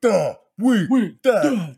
The 0.00 0.38
week, 0.58 0.90
Week 0.90 1.22
that 1.22 1.76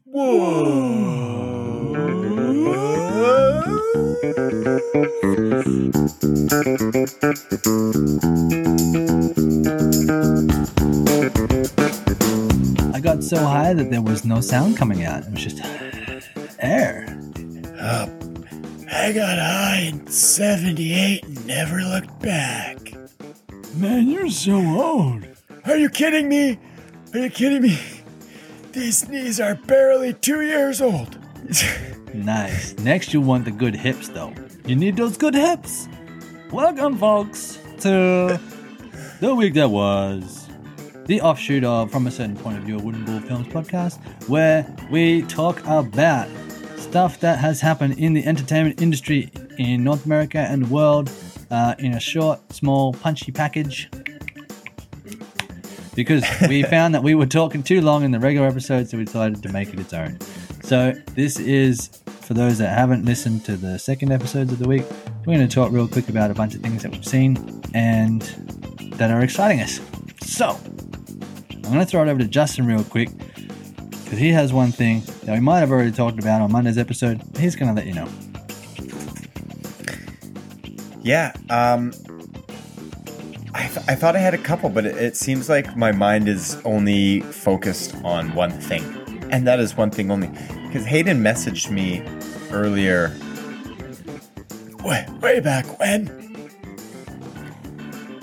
I 12.93 13.01
got 13.01 13.23
so 13.23 13.39
high 13.39 13.73
that 13.73 13.91
there 13.91 14.03
was 14.03 14.25
no 14.27 14.41
sound 14.43 14.77
coming 14.77 15.05
out. 15.05 15.23
It 15.23 15.31
was 15.33 15.43
just 15.43 15.61
air. 16.59 17.07
Uh, 17.79 18.07
I 18.91 19.13
got 19.13 19.39
high 19.39 19.89
in 19.89 20.07
78 20.07 21.25
and 21.25 21.47
never 21.47 21.81
looked 21.81 22.06
kidding 25.97 26.29
me? 26.29 26.59
Are 27.15 27.21
you 27.21 27.31
kidding 27.31 27.63
me? 27.63 27.79
These 28.73 29.09
knees 29.09 29.41
are 29.41 29.55
barely 29.55 30.13
two 30.13 30.43
years 30.43 30.83
old. 30.83 31.19
Nice. 32.13 32.77
Next, 32.81 33.15
you 33.15 33.23
want 33.23 33.47
the 33.47 33.51
good 33.51 33.75
hips, 33.75 34.09
though. 34.09 34.35
You 34.67 34.77
need 34.77 34.99
those 34.99 35.17
good 35.17 35.35
hips. 35.35 35.89
Welcome, 36.53 36.99
folks, 36.99 37.59
to 37.81 38.39
the 39.21 39.35
week 39.35 39.55
that 39.55 39.71
was 39.71 40.47
the 41.07 41.23
offshoot 41.23 41.65
of 41.65 41.91
From 41.91 42.07
a 42.07 42.11
Certain 42.11 42.37
Point 42.37 42.59
of 42.59 42.65
View, 42.65 42.79
a 42.79 42.83
Wooden 42.83 43.07
Bull 43.07 43.21
Films 43.21 43.49
podcast, 43.49 43.99
where 44.29 44.67
we 44.91 45.23
talk 45.23 45.61
about 45.67 46.29
stuff 46.77 47.21
that 47.21 47.39
has 47.39 47.59
happened 47.63 47.99
in 47.99 48.13
the 48.13 48.27
entertainment 48.27 48.83
industry 48.83 49.31
in 49.57 49.83
North 49.83 50.05
America 50.05 50.41
and 50.41 50.67
the 50.67 50.69
world 50.69 51.11
uh, 51.51 51.75
in 51.79 51.95
a 51.95 52.01
short, 52.01 52.53
small, 52.53 52.93
punchy 52.93 53.33
package. 53.33 53.89
Because 55.97 56.25
we 56.49 56.63
found 56.75 56.95
that 56.95 57.03
we 57.03 57.17
were 57.17 57.27
talking 57.27 57.63
too 57.65 57.81
long 57.81 58.05
in 58.05 58.13
the 58.13 58.21
regular 58.21 58.47
episode, 58.47 58.89
so 58.89 58.99
we 58.99 59.05
decided 59.05 59.43
to 59.43 59.49
make 59.49 59.73
it 59.73 59.81
its 59.81 59.93
own. 59.93 60.19
So 60.63 60.93
this 61.15 61.41
is 61.41 61.89
for 62.21 62.35
those 62.35 62.59
that 62.59 62.77
haven't 62.77 63.05
listened 63.05 63.45
to 63.47 63.57
the 63.57 63.79
second 63.79 64.13
episodes 64.13 64.53
of 64.53 64.59
the 64.59 64.69
week. 64.69 64.85
We're 65.21 65.37
going 65.37 65.49
to 65.49 65.55
talk 65.55 65.73
real 65.73 65.89
quick 65.89 66.09
about 66.09 66.31
a 66.31 66.35
bunch 66.35 66.55
of 66.55 66.61
things 66.61 66.83
that 66.83 66.93
we've 66.93 67.05
seen 67.05 67.63
and 67.73 68.23
that 68.95 69.11
are 69.11 69.23
exciting 69.23 69.61
us. 69.61 69.81
So 70.23 70.59
I'm 71.53 71.63
going 71.63 71.79
to 71.79 71.87
throw 71.87 72.03
it 72.03 72.09
over 72.09 72.19
to 72.19 72.29
Justin 72.29 72.67
real 72.67 72.85
quick 72.85 73.11
because 74.05 74.19
he 74.19 74.31
has 74.31 74.53
one 74.53 74.73
thing 74.73 75.03
that 75.25 75.33
we 75.35 75.41
might 75.41 75.61
have 75.61 75.71
already 75.71 75.93
talked 75.93 76.19
about 76.19 76.41
on 76.41 76.53
Monday's 76.53 76.79
episode. 76.79 77.23
He's 77.39 77.57
going 77.57 77.69
to 77.69 77.75
let 77.75 77.87
you 77.87 77.95
know. 77.95 78.09
Yeah, 81.03 81.33
um, 81.51 81.93
I 83.89 83.95
thought 83.95 84.17
I 84.17 84.19
had 84.19 84.35
a 84.35 84.39
couple, 84.39 84.69
but 84.69 84.87
it, 84.87 84.97
it 84.97 85.17
seems 85.17 85.49
like 85.49 85.77
my 85.77 85.93
mind 85.93 86.29
is 86.29 86.61
only 86.65 87.21
focused 87.21 87.95
on 88.05 88.35
one 88.35 88.51
thing, 88.51 88.85
and 89.31 89.47
that 89.47 89.61
is 89.61 89.77
one 89.77 89.91
thing 89.91 90.11
only. 90.11 90.29
Because 90.67 90.85
Hayden 90.85 91.23
messaged 91.23 91.71
me 91.71 92.03
earlier, 92.51 93.15
way, 94.85 95.07
way 95.21 95.41
back 95.41 95.79
when, 95.79 96.49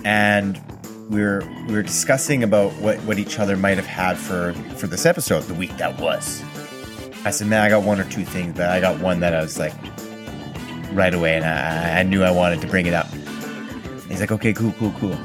and 0.04 0.62
we 1.10 1.22
were 1.22 1.44
we 1.68 1.74
were 1.74 1.84
discussing 1.84 2.44
about 2.44 2.72
what 2.74 2.98
what 3.02 3.20
each 3.20 3.40
other 3.40 3.56
might 3.58 3.78
have 3.78 3.88
had 3.88 4.18
for 4.18 4.54
for 4.76 4.88
this 4.88 5.06
episode, 5.06 5.42
the 5.44 5.54
week 5.54 5.76
that 5.78 6.00
was. 6.00 6.44
I 7.26 7.32
said, 7.32 7.48
man, 7.48 7.62
I 7.62 7.70
got 7.70 7.84
one 7.84 8.00
or 8.00 8.10
two 8.10 8.26
things, 8.26 8.54
but 8.56 8.70
I 8.70 8.82
got 8.82 9.00
one 9.00 9.22
that 9.22 9.34
I 9.34 9.42
was 9.42 9.58
like, 9.58 9.74
right 10.92 11.14
away, 11.14 11.36
and 11.36 11.46
I, 11.46 12.00
I 12.00 12.04
knew 12.04 12.24
I 12.24 12.32
wanted 12.32 12.62
to 12.62 12.68
bring 12.68 12.86
it 12.86 12.94
up. 12.94 13.08
He's 14.10 14.20
like, 14.20 14.32
okay, 14.32 14.54
cool, 14.54 14.74
cool, 14.74 14.92
cool. 15.00 15.18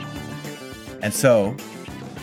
And 1.03 1.15
so 1.15 1.57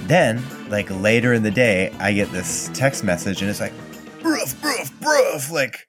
then, 0.03 0.43
like 0.69 0.89
later 0.89 1.33
in 1.33 1.43
the 1.43 1.51
day, 1.51 1.91
I 1.99 2.13
get 2.13 2.31
this 2.31 2.69
text 2.73 3.03
message, 3.03 3.41
and 3.41 3.49
it's 3.49 3.59
like, 3.59 3.73
bruff, 4.21 4.59
bruff, 4.61 4.99
bruff, 4.99 5.51
like, 5.51 5.87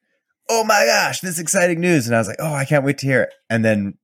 oh 0.49 0.65
my 0.65 0.85
gosh, 0.87 1.21
this 1.21 1.39
exciting 1.39 1.81
news. 1.81 2.07
And 2.07 2.15
I 2.15 2.19
was 2.19 2.29
like, 2.29 2.39
oh, 2.39 2.55
I 2.55 2.65
can't 2.65 2.85
wait 2.85 2.99
to 2.99 3.07
hear 3.07 3.23
it. 3.23 3.35
And 3.51 3.65
then 3.65 3.99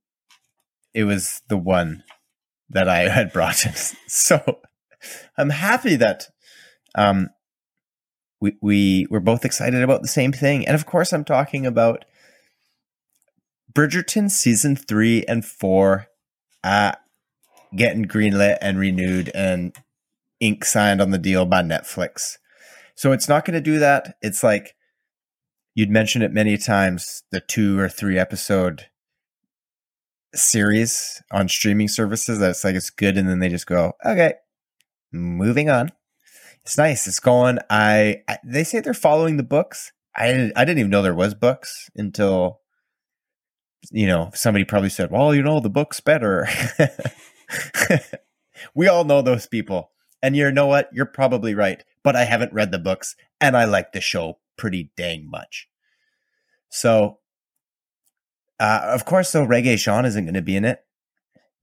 it 0.95 1.05
was 1.05 1.43
the 1.49 1.56
one 1.56 2.03
that 2.71 2.89
I 2.89 3.09
had 3.09 3.33
brought. 3.33 3.65
So 4.06 4.61
I'm 5.37 5.51
happy 5.51 5.97
that 5.97 6.29
um, 6.95 7.31
we, 8.41 8.56
we 8.61 9.06
were 9.11 9.21
both 9.21 9.45
excited 9.45 9.83
about 9.83 10.03
the 10.03 10.09
same 10.09 10.33
thing. 10.33 10.67
And 10.67 10.75
of 10.75 10.87
course, 10.87 11.12
I'm 11.12 11.25
talking 11.25 11.67
about 11.67 12.05
Bridgerton 13.73 14.31
season 14.31 14.77
three 14.77 15.25
and 15.25 15.45
four 15.45 16.06
uh, 16.62 16.93
getting 17.77 18.05
greenlit 18.05 18.59
and 18.60 18.78
renewed 18.78 19.31
and 19.34 19.75
ink 20.41 20.65
signed 20.65 21.00
on 21.00 21.10
the 21.10 21.19
deal 21.19 21.44
by 21.47 21.62
Netflix. 21.62 22.38
So 22.94 23.12
it's 23.12 23.28
not 23.28 23.44
going 23.44 23.55
to 23.55 23.60
do 23.60 23.78
that. 23.78 24.16
It's 24.21 24.43
like 24.43 24.75
you'd 25.75 25.91
mentioned 25.91 26.25
it 26.25 26.32
many 26.32 26.59
times 26.59 27.22
the 27.31 27.41
two 27.41 27.78
or 27.78 27.88
three 27.88 28.19
episode 28.19 28.87
series 30.34 31.22
on 31.31 31.49
streaming 31.49 31.88
services 31.88 32.38
that's 32.38 32.65
like 32.65 32.75
it's 32.75 32.91
good 32.91 33.19
and 33.19 33.28
then 33.28 33.38
they 33.38 33.50
just 33.50 33.66
go 33.66 33.93
okay 34.05 34.32
moving 35.12 35.69
on. 35.69 35.93
It's 36.65 36.78
nice. 36.78 37.06
It's 37.06 37.21
going. 37.21 37.59
I, 37.69 38.22
I 38.28 38.38
they 38.44 38.65
say 38.65 38.81
they're 38.81 38.94
following 38.94 39.37
the 39.37 39.43
books. 39.43 39.93
I 40.16 40.53
i 40.56 40.65
didn't 40.65 40.78
even 40.78 40.91
know 40.91 41.03
there 41.03 41.15
was 41.15 41.34
books 41.34 41.88
until 41.97 42.61
you 43.91 44.06
know 44.06 44.31
somebody 44.34 44.65
probably 44.65 44.91
said 44.91 45.11
well 45.11 45.34
you 45.34 45.43
know 45.43 45.59
the 45.59 45.71
book's 45.71 46.00
better 46.00 46.47
we 48.75 48.89
all 48.89 49.05
know 49.05 49.23
those 49.23 49.47
people 49.47 49.91
and 50.23 50.37
you 50.37 50.51
know 50.53 50.67
what 50.67 50.89
you're 50.93 51.07
probably 51.07 51.55
right 51.55 51.85
but 52.03 52.17
i 52.17 52.25
haven't 52.25 52.53
read 52.53 52.71
the 52.71 52.79
books 52.79 53.17
and 53.41 53.57
i 53.57 53.65
like 53.65 53.93
the 53.93 54.01
show 54.01 54.39
pretty 54.57 54.91
dang 54.97 55.29
much 55.29 55.69
so 56.69 57.19
uh, 58.62 58.81
of 58.85 59.05
course, 59.05 59.33
though, 59.33 59.45
Regé-Jean 59.45 60.05
isn't 60.05 60.25
going 60.25 60.35
to 60.35 60.41
be 60.41 60.55
in 60.55 60.65
it, 60.65 60.85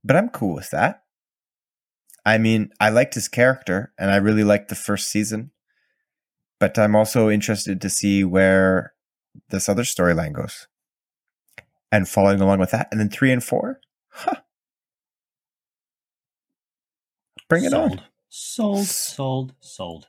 but 0.03 0.17
I'm 0.17 0.27
cool 0.27 0.53
with 0.53 0.69
that. 0.71 1.03
I 2.25 2.37
mean, 2.37 2.71
I 2.77 2.89
liked 2.89 3.13
his 3.13 3.29
character 3.29 3.93
and 3.97 4.11
I 4.11 4.17
really 4.17 4.43
liked 4.43 4.67
the 4.67 4.75
first 4.75 5.09
season, 5.09 5.51
but 6.59 6.77
I'm 6.77 6.97
also 6.97 7.29
interested 7.29 7.79
to 7.79 7.89
see 7.89 8.25
where 8.25 8.91
this 9.49 9.69
other 9.69 9.83
storyline 9.83 10.33
goes 10.33 10.67
and 11.89 12.05
following 12.05 12.41
along 12.41 12.59
with 12.59 12.71
that. 12.71 12.89
And 12.91 12.99
then 12.99 13.09
three 13.09 13.31
and 13.31 13.41
four, 13.41 13.79
huh. 14.09 14.41
Bring 17.49 17.65
it 17.65 17.71
sold. 17.71 17.91
on. 17.93 18.01
Sold, 18.29 18.85
sold, 18.85 19.53
sold. 19.59 20.07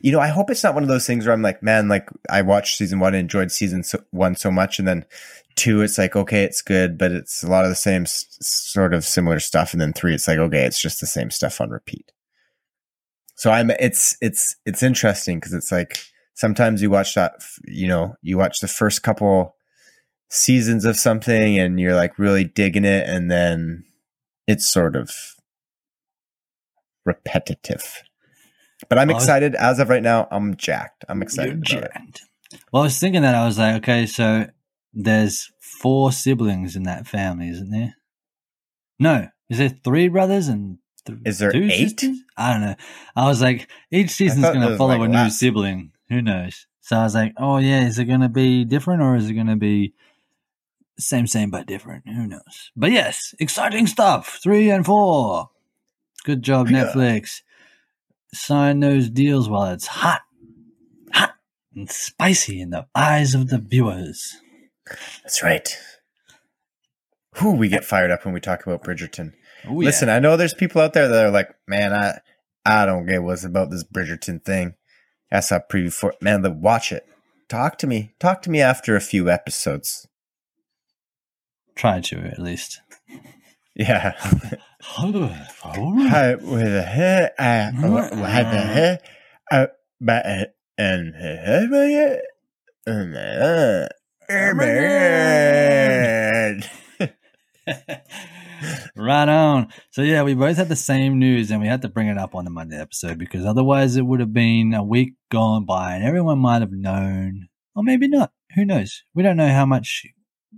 You 0.00 0.12
know, 0.12 0.20
I 0.20 0.28
hope 0.28 0.50
it's 0.50 0.62
not 0.62 0.74
one 0.74 0.82
of 0.82 0.88
those 0.88 1.06
things 1.06 1.26
where 1.26 1.32
I'm 1.32 1.42
like, 1.42 1.62
man, 1.62 1.88
like 1.88 2.08
I 2.30 2.42
watched 2.42 2.76
season 2.76 3.00
one 3.00 3.14
and 3.14 3.20
enjoyed 3.20 3.50
season 3.50 3.82
so- 3.82 4.04
one 4.10 4.36
so 4.36 4.50
much, 4.50 4.78
and 4.78 4.86
then 4.86 5.04
two, 5.56 5.80
it's 5.82 5.98
like, 5.98 6.14
okay, 6.14 6.44
it's 6.44 6.62
good, 6.62 6.96
but 6.98 7.12
it's 7.12 7.42
a 7.42 7.48
lot 7.48 7.64
of 7.64 7.70
the 7.70 7.74
same 7.76 8.02
s- 8.02 8.26
sort 8.40 8.92
of 8.94 9.04
similar 9.04 9.40
stuff, 9.40 9.72
and 9.72 9.80
then 9.80 9.92
three, 9.92 10.14
it's 10.14 10.28
like, 10.28 10.38
okay, 10.38 10.64
it's 10.64 10.80
just 10.80 11.00
the 11.00 11.06
same 11.06 11.30
stuff 11.30 11.60
on 11.60 11.70
repeat. 11.70 12.12
So 13.36 13.50
I'm, 13.50 13.70
it's 13.70 14.16
it's 14.20 14.56
it's 14.64 14.82
interesting 14.82 15.38
because 15.38 15.54
it's 15.54 15.72
like 15.72 15.98
sometimes 16.34 16.82
you 16.82 16.90
watch 16.90 17.14
that, 17.14 17.34
you 17.64 17.88
know, 17.88 18.14
you 18.22 18.38
watch 18.38 18.60
the 18.60 18.68
first 18.68 19.02
couple 19.02 19.56
seasons 20.28 20.84
of 20.84 20.96
something 20.96 21.58
and 21.58 21.78
you're 21.80 21.94
like 21.94 22.18
really 22.18 22.44
digging 22.44 22.84
it, 22.84 23.08
and 23.08 23.30
then 23.30 23.84
it's 24.46 24.70
sort 24.70 24.94
of 24.94 25.10
repetitive. 27.06 28.02
But 28.88 28.98
I'm 28.98 29.08
was- 29.08 29.22
excited 29.22 29.54
as 29.54 29.78
of 29.78 29.88
right 29.88 30.02
now. 30.02 30.28
I'm 30.30 30.56
jacked. 30.56 31.04
I'm 31.08 31.22
excited. 31.22 31.64
About 31.72 31.90
it. 32.04 32.20
Well, 32.72 32.82
I 32.82 32.86
was 32.86 32.98
thinking 32.98 33.22
that 33.22 33.34
I 33.34 33.46
was 33.46 33.58
like, 33.58 33.76
okay, 33.76 34.06
so 34.06 34.46
there's 34.92 35.50
four 35.60 36.12
siblings 36.12 36.76
in 36.76 36.82
that 36.84 37.06
family, 37.06 37.48
isn't 37.48 37.70
there? 37.70 37.96
No, 38.98 39.28
is 39.48 39.58
there 39.58 39.68
three 39.68 40.08
brothers 40.08 40.48
and 40.48 40.78
th- 41.06 41.18
Is 41.24 41.38
there 41.38 41.52
two 41.52 41.64
eight? 41.64 41.90
sisters? 41.90 42.18
I 42.36 42.52
don't 42.52 42.62
know. 42.62 42.74
I 43.14 43.26
was 43.26 43.42
like, 43.42 43.68
each 43.90 44.10
season's 44.10 44.44
going 44.44 44.66
to 44.66 44.76
follow 44.76 44.96
like, 44.96 45.08
a 45.08 45.12
new 45.12 45.30
sibling. 45.30 45.92
Who 46.08 46.22
knows? 46.22 46.66
So 46.80 46.96
I 46.96 47.02
was 47.02 47.14
like, 47.14 47.34
oh 47.36 47.58
yeah, 47.58 47.86
is 47.86 47.98
it 47.98 48.04
going 48.04 48.20
to 48.20 48.28
be 48.28 48.64
different 48.64 49.02
or 49.02 49.16
is 49.16 49.28
it 49.28 49.34
going 49.34 49.48
to 49.48 49.56
be 49.56 49.94
same, 50.98 51.26
same 51.26 51.50
but 51.50 51.66
different? 51.66 52.04
Who 52.06 52.26
knows? 52.26 52.70
But 52.76 52.92
yes, 52.92 53.34
exciting 53.38 53.86
stuff. 53.86 54.38
Three 54.42 54.70
and 54.70 54.86
four. 54.86 55.50
Good 56.26 56.42
job, 56.42 56.68
Yeah. 56.68 56.86
Netflix. 56.86 57.42
Sign 58.34 58.80
those 58.80 59.08
deals 59.08 59.48
while 59.48 59.72
it's 59.72 59.86
hot, 59.86 60.22
hot 61.12 61.34
and 61.72 61.88
spicy 61.88 62.60
in 62.60 62.70
the 62.70 62.86
eyes 62.96 63.32
of 63.32 63.48
the 63.48 63.58
viewers. 63.58 64.34
That's 65.22 65.40
right. 65.40 65.78
Who 67.36 67.52
we 67.52 67.68
get 67.68 67.84
fired 67.84 68.10
up 68.10 68.24
when 68.24 68.34
we 68.34 68.40
talk 68.40 68.66
about 68.66 68.82
Bridgerton. 68.82 69.34
Oh, 69.68 69.80
yeah. 69.80 69.86
Listen, 69.86 70.08
I 70.08 70.18
know 70.18 70.36
there's 70.36 70.52
people 70.52 70.80
out 70.82 70.94
there 70.94 71.06
that 71.06 71.24
are 71.26 71.30
like, 71.30 71.54
man, 71.68 71.92
I 71.94 72.18
I 72.64 72.86
don't 72.86 73.06
get 73.06 73.22
what's 73.22 73.44
about 73.44 73.70
this 73.70 73.84
Bridgerton 73.84 74.44
thing. 74.44 74.74
I 75.30 75.38
saw 75.40 75.60
preview 75.60 75.92
for 75.92 76.10
it. 76.10 76.20
Man, 76.20 76.42
then 76.42 76.60
watch 76.60 76.90
it. 76.90 77.06
Talk 77.48 77.78
to 77.78 77.86
me. 77.86 78.10
Talk 78.18 78.42
to 78.42 78.50
me 78.50 78.60
after 78.60 78.96
a 78.96 79.00
few 79.00 79.30
episodes. 79.30 80.08
try 81.76 82.00
to 82.00 82.18
at 82.18 82.40
least. 82.40 82.80
Yeah. 83.78 84.14
Hi, 86.08 86.34
with 86.36 86.84
hair, 86.84 87.32
uh, 87.38 87.70
had 88.26 88.52
the 88.52 88.60
hair, 88.60 88.98
uh, 89.50 89.66
but 90.00 90.54
and 90.78 91.14
uh, 93.16 93.88
and 94.28 94.58
right 98.96 99.28
on. 99.28 99.68
So 99.90 100.02
yeah, 100.02 100.22
we 100.22 100.34
both 100.34 100.56
had 100.56 100.68
the 100.68 100.76
same 100.76 101.18
news, 101.18 101.50
and 101.50 101.60
we 101.60 101.68
had 101.68 101.82
to 101.82 101.88
bring 101.88 102.08
it 102.08 102.18
up 102.18 102.34
on 102.34 102.44
the 102.44 102.50
Monday 102.50 102.80
episode 102.80 103.18
because 103.18 103.44
otherwise 103.44 103.96
it 103.96 104.06
would 104.06 104.20
have 104.20 104.32
been 104.32 104.72
a 104.72 104.82
week 104.82 105.14
gone 105.30 105.64
by, 105.66 105.94
and 105.94 106.04
everyone 106.04 106.38
might 106.38 106.62
have 106.62 106.72
known, 106.72 107.48
or 107.74 107.82
maybe 107.82 108.08
not. 108.08 108.32
Who 108.54 108.64
knows? 108.64 109.02
We 109.14 109.22
don't 109.22 109.36
know 109.36 109.52
how 109.52 109.66
much 109.66 110.06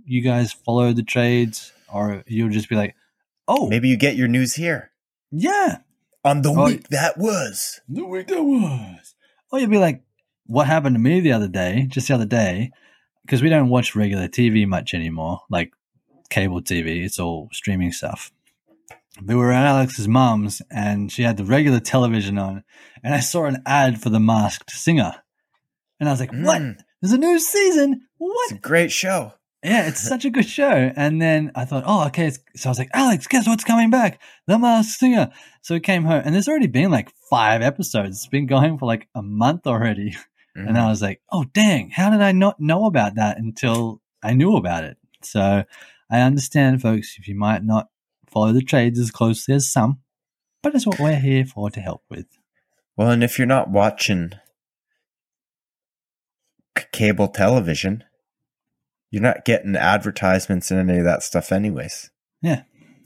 you 0.05 0.21
guys 0.21 0.53
follow 0.53 0.93
the 0.93 1.03
trades, 1.03 1.73
or 1.93 2.23
you'll 2.27 2.49
just 2.49 2.69
be 2.69 2.75
like, 2.75 2.95
"Oh, 3.49 3.67
Maybe 3.67 3.89
you 3.89 3.97
get 3.97 4.15
your 4.15 4.27
news 4.29 4.55
here 4.55 4.91
yeah, 5.31 5.79
on 6.23 6.41
the 6.43 6.49
Oh, 6.51 6.65
week 6.65 6.87
that 6.89 7.17
was. 7.17 7.81
the 7.89 8.05
week 8.05 8.27
that 8.27 8.43
was." 8.43 9.15
Or 9.51 9.59
you'd 9.59 9.69
be 9.69 9.77
like, 9.79 10.03
"What 10.45 10.67
happened 10.67 10.95
to 10.95 10.99
me 10.99 11.19
the 11.19 11.31
other 11.33 11.47
day? 11.49 11.85
Just 11.89 12.07
the 12.07 12.13
other 12.15 12.25
day." 12.25 12.71
Because 13.25 13.41
we 13.43 13.49
don't 13.49 13.69
watch 13.69 13.95
regular 13.95 14.27
TV 14.27 14.65
much 14.67 14.93
anymore, 14.93 15.41
like 15.49 15.71
cable 16.29 16.61
TV. 16.61 17.03
It's 17.05 17.19
all 17.19 17.49
streaming 17.51 17.91
stuff. 17.91 18.31
We 19.23 19.35
were 19.35 19.51
at 19.51 19.65
Alex's 19.65 20.07
mum's 20.07 20.61
and 20.71 21.11
she 21.11 21.23
had 21.23 21.37
the 21.37 21.43
regular 21.45 21.79
television 21.79 22.37
on, 22.37 22.63
and 23.03 23.13
I 23.13 23.19
saw 23.19 23.45
an 23.45 23.61
ad 23.65 24.01
for 24.01 24.09
The 24.09 24.19
Masked 24.19 24.71
Singer. 24.71 25.15
And 25.99 26.07
I 26.07 26.13
was 26.13 26.19
like, 26.21 26.31
what? 26.31 26.61
Mm, 26.61 26.77
There's 27.01 27.11
a 27.13 27.17
new 27.17 27.37
season? 27.39 28.01
it's 28.19 28.51
a 28.53 28.55
great 28.55 28.91
show. 28.91 29.33
Yeah, 29.63 29.87
it's 29.87 30.01
such 30.01 30.23
a 30.23 30.29
good 30.29 30.47
show. 30.47 30.91
And 30.95 31.21
then 31.21 31.51
I 31.53 31.65
thought, 31.65 31.83
oh, 31.85 32.07
okay. 32.07 32.31
So 32.55 32.69
I 32.69 32.69
was 32.69 32.79
like, 32.79 32.91
Alex, 32.93 33.27
guess 33.27 33.45
what's 33.45 33.65
coming 33.65 33.89
back? 33.89 34.21
The 34.47 34.57
Masked 34.57 34.99
Singer. 34.99 35.31
So 35.61 35.75
we 35.75 35.81
came 35.81 36.05
home, 36.05 36.21
and 36.23 36.33
there's 36.33 36.47
already 36.47 36.67
been 36.67 36.91
like 36.91 37.11
five 37.29 37.61
episodes. 37.61 38.17
It's 38.17 38.27
been 38.27 38.45
going 38.45 38.77
for 38.77 38.85
like 38.85 39.09
a 39.15 39.21
month 39.21 39.67
already. 39.67 40.15
And 40.55 40.69
mm-hmm. 40.69 40.77
I 40.77 40.89
was 40.89 41.01
like, 41.01 41.21
oh, 41.31 41.45
dang, 41.53 41.91
how 41.91 42.09
did 42.09 42.21
I 42.21 42.31
not 42.31 42.59
know 42.59 42.85
about 42.85 43.15
that 43.15 43.37
until 43.37 44.01
I 44.21 44.33
knew 44.33 44.57
about 44.57 44.83
it? 44.83 44.97
So 45.21 45.63
I 46.09 46.19
understand, 46.19 46.81
folks, 46.81 47.17
if 47.17 47.27
you 47.27 47.35
might 47.35 47.63
not 47.63 47.87
follow 48.27 48.51
the 48.51 48.61
trades 48.61 48.99
as 48.99 49.11
closely 49.11 49.53
as 49.53 49.71
some, 49.71 49.99
but 50.61 50.75
it's 50.75 50.87
what 50.87 50.99
we're 50.99 51.19
here 51.19 51.45
for 51.45 51.69
to 51.69 51.79
help 51.79 52.03
with. 52.09 52.25
Well, 52.97 53.11
and 53.11 53.23
if 53.23 53.37
you're 53.37 53.47
not 53.47 53.69
watching 53.69 54.31
c- 56.77 56.85
cable 56.91 57.27
television, 57.27 58.03
you're 59.11 59.21
not 59.21 59.45
getting 59.45 59.75
advertisements 59.75 60.71
and 60.71 60.89
any 60.89 60.99
of 60.99 61.05
that 61.05 61.23
stuff, 61.23 61.51
anyways. 61.51 62.09
Yeah. 62.41 62.63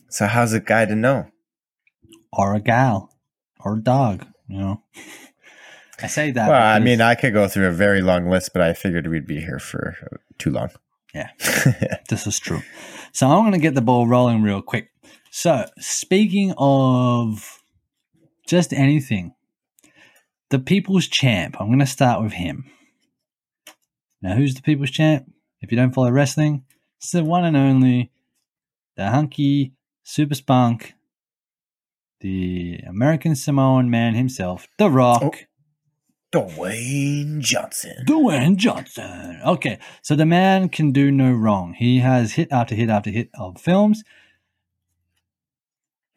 So 0.10 0.28
how's 0.28 0.54
a 0.54 0.60
guy 0.60 0.86
to 0.86 0.96
know? 0.96 1.28
Or 2.32 2.56
a 2.56 2.60
gal, 2.60 3.10
or 3.60 3.76
a 3.76 3.82
dog, 3.82 4.26
you 4.48 4.58
know. 4.58 4.84
I 6.02 6.08
say 6.08 6.32
that. 6.32 6.50
Well, 6.50 6.62
I 6.62 6.80
mean, 6.80 7.02
I 7.02 7.16
could 7.16 7.34
go 7.34 7.48
through 7.48 7.68
a 7.68 7.72
very 7.72 8.02
long 8.02 8.30
list, 8.30 8.52
but 8.54 8.62
I 8.62 8.74
figured 8.74 9.08
we'd 9.08 9.28
be 9.28 9.40
here 9.40 9.60
for 9.60 9.96
too 10.38 10.52
long. 10.52 10.70
Yeah. 11.14 11.30
This 12.10 12.28
is 12.28 12.40
true. 12.40 12.62
So 13.12 13.28
I'm 13.28 13.42
going 13.42 13.54
to 13.54 13.60
get 13.60 13.76
the 13.76 13.82
ball 13.82 14.08
rolling 14.08 14.44
real 14.44 14.62
quick. 14.62 14.90
So, 15.32 15.66
speaking 15.80 16.54
of 16.58 17.60
just 18.48 18.74
anything, 18.74 19.34
the 20.50 20.60
people's 20.60 21.08
champ, 21.08 21.56
I'm 21.60 21.68
going 21.68 21.80
to 21.80 21.88
start 21.88 22.22
with 22.22 22.34
him. 22.34 22.66
Now, 24.22 24.36
who's 24.36 24.54
the 24.54 24.62
people's 24.62 24.92
champ? 24.92 25.33
If 25.64 25.72
you 25.72 25.78
don't 25.78 25.94
follow 25.94 26.12
wrestling, 26.12 26.66
it's 26.98 27.12
the 27.12 27.24
one 27.24 27.46
and 27.46 27.56
only, 27.56 28.12
the 28.98 29.10
hunky 29.10 29.72
super 30.04 30.36
spunk, 30.36 30.94
the 32.20 32.82
American 32.86 33.34
Samoan 33.34 33.90
man 33.90 34.14
himself, 34.14 34.68
The 34.78 34.90
Rock. 34.90 35.24
Oh. 35.24 35.32
Dwayne 36.34 37.40
Johnson. 37.40 38.06
Dwayne 38.06 38.58
Johnson. 38.58 39.40
Okay, 39.46 39.78
so 40.02 40.16
the 40.16 40.26
man 40.26 40.68
can 40.68 40.92
do 40.92 41.12
no 41.12 41.32
wrong. 41.32 41.76
He 41.76 42.00
has 42.00 42.34
hit 42.34 42.52
after 42.52 42.74
hit 42.74 42.90
after 42.90 43.12
hit 43.12 43.30
of 43.40 43.62
films. 43.62 44.04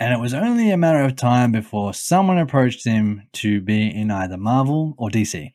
And 0.00 0.12
it 0.12 0.18
was 0.18 0.34
only 0.34 0.70
a 0.70 0.76
matter 0.76 1.02
of 1.02 1.16
time 1.16 1.52
before 1.52 1.94
someone 1.94 2.38
approached 2.38 2.84
him 2.84 3.28
to 3.34 3.60
be 3.60 3.94
in 3.94 4.10
either 4.10 4.38
Marvel 4.38 4.94
or 4.98 5.10
DC. 5.10 5.52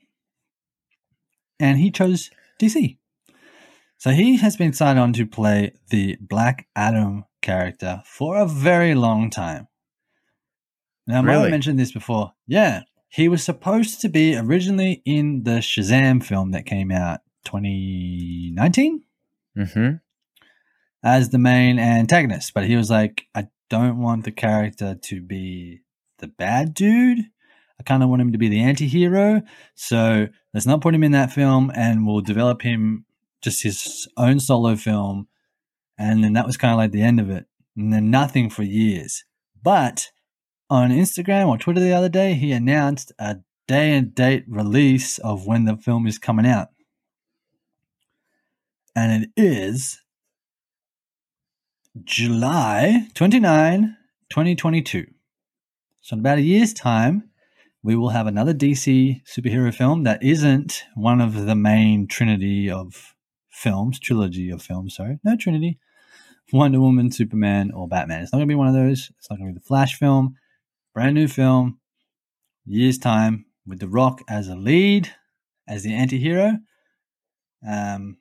And 1.59 1.79
he 1.79 1.91
chose 1.91 2.29
DC. 2.61 2.97
So 4.01 4.09
he 4.09 4.38
has 4.38 4.57
been 4.57 4.74
signed 4.74 4.98
on 4.98 5.13
to 5.13 5.27
play 5.27 5.74
the 5.92 6.18
Black 6.19 6.68
Adam 6.75 7.25
character 7.44 8.01
for 8.03 8.36
a 8.36 8.48
very 8.48 8.95
long 8.95 9.30
time. 9.30 9.68
Now, 11.06 11.19
I 11.19 11.21
might 11.21 11.31
have 11.33 11.39
Really? 11.42 11.51
mentioned 11.51 11.77
this 11.77 11.92
before. 11.92 12.33
Yeah, 12.48 12.81
he 13.09 13.27
was 13.27 13.44
supposed 13.44 14.01
to 14.01 14.09
be 14.09 14.36
originally 14.36 15.03
in 15.06 15.44
the 15.44 15.59
Shazam 15.59 16.24
film 16.24 16.50
that 16.50 16.65
came 16.65 16.92
out 16.92 17.19
2019 17.45 19.03
Mm-hmm. 19.56 19.95
as 21.03 21.30
the 21.30 21.38
main 21.38 21.77
antagonist, 21.77 22.56
but 22.56 22.63
he 22.65 22.75
was 22.75 22.89
like, 22.89 23.25
I 23.36 23.50
don't 23.69 24.00
want 24.00 24.24
the 24.24 24.31
character 24.31 24.95
to 24.95 25.21
be 25.21 25.81
the 26.18 26.27
bad 26.27 26.74
dude. 26.74 27.19
I 27.80 27.83
kind 27.83 28.01
of 28.01 28.09
want 28.09 28.24
him 28.24 28.31
to 28.31 28.39
be 28.39 28.48
the 28.50 28.62
anti 28.62 28.88
hero. 28.88 29.44
So 29.75 30.27
let's 30.56 30.65
not 30.65 30.81
put 30.81 30.95
him 30.95 31.03
in 31.03 31.12
that 31.12 31.31
film 31.31 31.71
and 31.75 32.07
we'll 32.07 32.21
develop 32.21 32.63
him 32.63 33.06
just 33.41 33.63
his 33.63 34.07
own 34.17 34.39
solo 34.39 34.75
film. 34.75 35.27
And 35.97 36.23
then 36.23 36.33
that 36.33 36.45
was 36.45 36.57
kind 36.57 36.71
of 36.71 36.77
like 36.77 36.91
the 36.91 37.03
end 37.03 37.19
of 37.19 37.29
it. 37.29 37.45
And 37.75 37.91
then 37.93 38.09
nothing 38.09 38.49
for 38.49 38.63
years. 38.63 39.23
But 39.61 40.11
on 40.69 40.89
Instagram 40.89 41.47
or 41.47 41.57
Twitter 41.57 41.79
the 41.79 41.93
other 41.93 42.09
day, 42.09 42.33
he 42.33 42.51
announced 42.51 43.11
a 43.19 43.38
day 43.67 43.91
and 43.91 44.13
date 44.15 44.45
release 44.47 45.17
of 45.19 45.45
when 45.45 45.65
the 45.65 45.77
film 45.77 46.07
is 46.07 46.17
coming 46.17 46.45
out. 46.45 46.69
And 48.95 49.23
it 49.23 49.29
is 49.38 50.01
July 52.03 53.07
29, 53.13 53.97
2022. 54.29 55.05
So, 56.01 56.13
in 56.15 56.19
about 56.19 56.39
a 56.39 56.41
year's 56.41 56.73
time, 56.73 57.29
we 57.83 57.95
will 57.95 58.09
have 58.09 58.27
another 58.27 58.53
DC 58.53 59.21
superhero 59.25 59.73
film 59.73 60.03
that 60.03 60.21
isn't 60.23 60.83
one 60.95 61.21
of 61.21 61.45
the 61.45 61.55
main 61.55 62.07
trinity 62.07 62.69
of 62.69 63.15
films, 63.62 64.00
trilogy 64.00 64.50
of 64.50 64.62
films, 64.62 64.96
sorry. 64.96 65.19
No 65.24 65.36
trinity. 65.36 65.78
Wonder 66.52 66.81
Woman, 66.81 67.12
Superman, 67.12 67.72
or 67.72 67.88
Batman. 67.88 68.24
It's 68.24 68.34
not 68.34 68.40
going 68.40 68.48
to 68.48 68.52
be 68.52 68.58
one 68.58 68.68
of 68.68 68.74
those. 68.74 69.12
It's 69.18 69.30
not 69.30 69.40
going 69.40 69.50
to 69.50 69.54
be 69.54 69.60
the 69.60 69.66
Flash 69.66 69.98
film. 69.98 70.36
Brand 70.94 71.16
new 71.16 71.28
film, 71.28 71.80
year's 72.66 72.98
time, 72.98 73.46
with 73.65 73.80
The 73.80 73.88
Rock 73.88 74.22
as 74.27 74.50
a 74.50 74.56
lead, 74.56 75.13
as 75.68 75.84
the 75.84 75.94
anti 75.94 76.18
hero. 76.18 76.58
Um, 77.65 78.18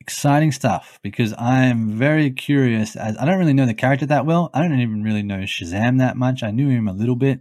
exciting 0.00 0.50
stuff 0.50 0.98
because 1.02 1.32
I 1.34 1.64
am 1.66 1.96
very 1.96 2.30
curious. 2.30 2.96
As 2.96 3.16
I 3.16 3.24
don't 3.24 3.38
really 3.38 3.54
know 3.54 3.66
the 3.66 3.72
character 3.72 4.04
that 4.06 4.26
well. 4.26 4.50
I 4.52 4.60
don't 4.60 4.80
even 4.80 5.04
really 5.04 5.22
know 5.22 5.38
Shazam 5.38 5.98
that 5.98 6.16
much. 6.16 6.42
I 6.42 6.50
knew 6.50 6.68
him 6.68 6.88
a 6.88 6.92
little 6.92 7.16
bit, 7.16 7.40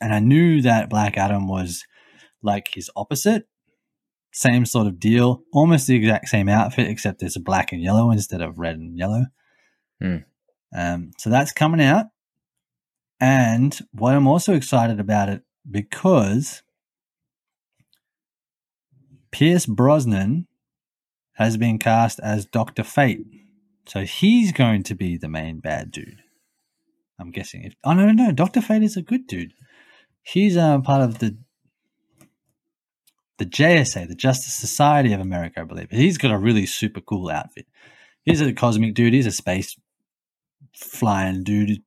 and 0.00 0.14
I 0.14 0.20
knew 0.20 0.62
that 0.62 0.88
Black 0.88 1.18
Adam 1.18 1.48
was 1.48 1.84
like 2.42 2.68
his 2.72 2.88
opposite, 2.96 3.48
same 4.32 4.64
sort 4.64 4.86
of 4.86 5.00
deal, 5.00 5.42
almost 5.52 5.86
the 5.86 5.96
exact 5.96 6.28
same 6.28 6.48
outfit 6.48 6.88
except 6.88 7.22
it's 7.22 7.36
black 7.38 7.72
and 7.72 7.82
yellow 7.82 8.10
instead 8.10 8.40
of 8.40 8.58
red 8.58 8.76
and 8.76 8.96
yellow. 8.96 9.26
Hmm. 10.00 10.16
Um, 10.74 11.10
so 11.18 11.30
that's 11.30 11.52
coming 11.52 11.80
out, 11.80 12.06
and 13.18 13.76
what 13.92 14.14
I'm 14.14 14.28
also 14.28 14.54
excited 14.54 15.00
about 15.00 15.28
it 15.28 15.42
because 15.68 16.62
Pierce 19.30 19.66
Brosnan 19.66 20.46
has 21.34 21.56
been 21.56 21.78
cast 21.78 22.20
as 22.20 22.46
Doctor 22.46 22.84
Fate. 22.84 23.20
So 23.86 24.04
he's 24.04 24.52
going 24.52 24.82
to 24.84 24.94
be 24.94 25.16
the 25.16 25.28
main 25.28 25.58
bad 25.58 25.90
dude. 25.90 26.22
I'm 27.18 27.30
guessing. 27.30 27.64
If 27.64 27.74
oh 27.84 27.92
no 27.92 28.06
no 28.06 28.12
no, 28.12 28.32
Doctor 28.32 28.60
Fate 28.60 28.82
is 28.82 28.96
a 28.96 29.02
good 29.02 29.26
dude. 29.26 29.52
He's 30.22 30.56
uh, 30.56 30.80
part 30.80 31.02
of 31.02 31.18
the 31.18 31.36
the 33.40 33.46
JSA, 33.46 34.06
the 34.06 34.14
Justice 34.14 34.54
Society 34.54 35.14
of 35.14 35.20
America, 35.20 35.62
I 35.62 35.64
believe. 35.64 35.90
He's 35.90 36.18
got 36.18 36.30
a 36.30 36.36
really 36.36 36.66
super 36.66 37.00
cool 37.00 37.30
outfit. 37.30 37.66
He's 38.22 38.42
a 38.42 38.52
cosmic 38.52 38.92
dude. 38.92 39.14
He's 39.14 39.26
a 39.26 39.32
space 39.32 39.78
flying 40.74 41.42
dude. 41.42 41.82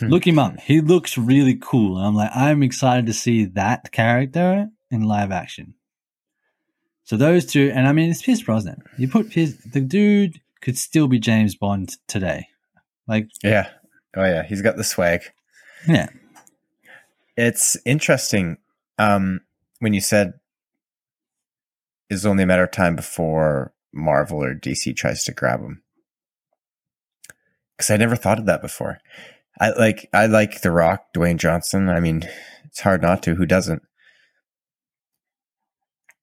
Look 0.00 0.24
him 0.24 0.38
up. 0.38 0.60
He 0.60 0.80
looks 0.80 1.18
really 1.18 1.58
cool. 1.60 1.98
And 1.98 2.06
I'm 2.06 2.14
like, 2.14 2.30
I'm 2.32 2.62
excited 2.62 3.06
to 3.06 3.12
see 3.12 3.46
that 3.46 3.90
character 3.90 4.68
in 4.92 5.02
live 5.02 5.32
action. 5.32 5.74
So 7.02 7.16
those 7.16 7.46
two, 7.46 7.72
and 7.74 7.88
I 7.88 7.92
mean, 7.92 8.08
it's 8.08 8.22
Pierce 8.22 8.42
Brosnan. 8.42 8.84
You 8.96 9.08
put 9.08 9.28
Pierce, 9.28 9.54
the 9.56 9.80
dude 9.80 10.40
could 10.60 10.78
still 10.78 11.08
be 11.08 11.18
James 11.18 11.56
Bond 11.56 11.96
today. 12.06 12.46
Like, 13.08 13.26
Yeah. 13.42 13.70
Oh 14.16 14.24
yeah, 14.24 14.44
he's 14.44 14.62
got 14.62 14.76
the 14.76 14.84
swag. 14.84 15.22
yeah, 15.88 16.10
It's 17.36 17.76
interesting 17.84 18.58
um, 18.98 19.40
when 19.80 19.94
you 19.94 20.00
said 20.00 20.34
it's 22.12 22.24
only 22.26 22.44
a 22.44 22.46
matter 22.46 22.64
of 22.64 22.70
time 22.72 22.96
before 22.96 23.72
Marvel 23.92 24.42
or 24.44 24.54
DC 24.54 24.96
tries 24.96 25.24
to 25.24 25.32
grab 25.32 25.60
him. 25.60 25.82
because 27.76 27.90
I 27.90 27.96
never 27.96 28.16
thought 28.16 28.38
of 28.38 28.46
that 28.46 28.62
before. 28.62 28.98
I 29.60 29.70
like 29.70 30.08
I 30.12 30.26
like 30.26 30.62
The 30.62 30.70
Rock, 30.70 31.12
Dwayne 31.14 31.36
Johnson. 31.38 31.88
I 31.88 32.00
mean, 32.00 32.22
it's 32.64 32.80
hard 32.80 33.02
not 33.02 33.22
to. 33.24 33.34
Who 33.34 33.46
doesn't? 33.46 33.82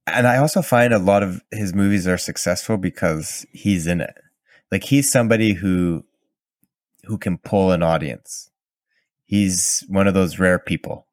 And 0.08 0.28
I 0.28 0.38
also 0.38 0.62
find 0.62 0.94
a 0.94 1.00
lot 1.00 1.24
of 1.24 1.42
his 1.52 1.74
movies 1.74 2.08
are 2.08 2.18
successful 2.18 2.78
because 2.78 3.46
he's 3.52 3.86
in 3.88 4.02
it. 4.02 4.16
Like 4.72 4.84
he's 4.86 5.12
somebody 5.12 5.54
who 5.54 6.06
who 7.06 7.18
can 7.18 7.38
pull 7.38 7.72
an 7.72 7.84
audience. 7.84 8.50
He's 9.26 9.84
one 9.88 10.08
of 10.08 10.14
those 10.14 10.40
rare 10.40 10.60
people. 10.60 11.08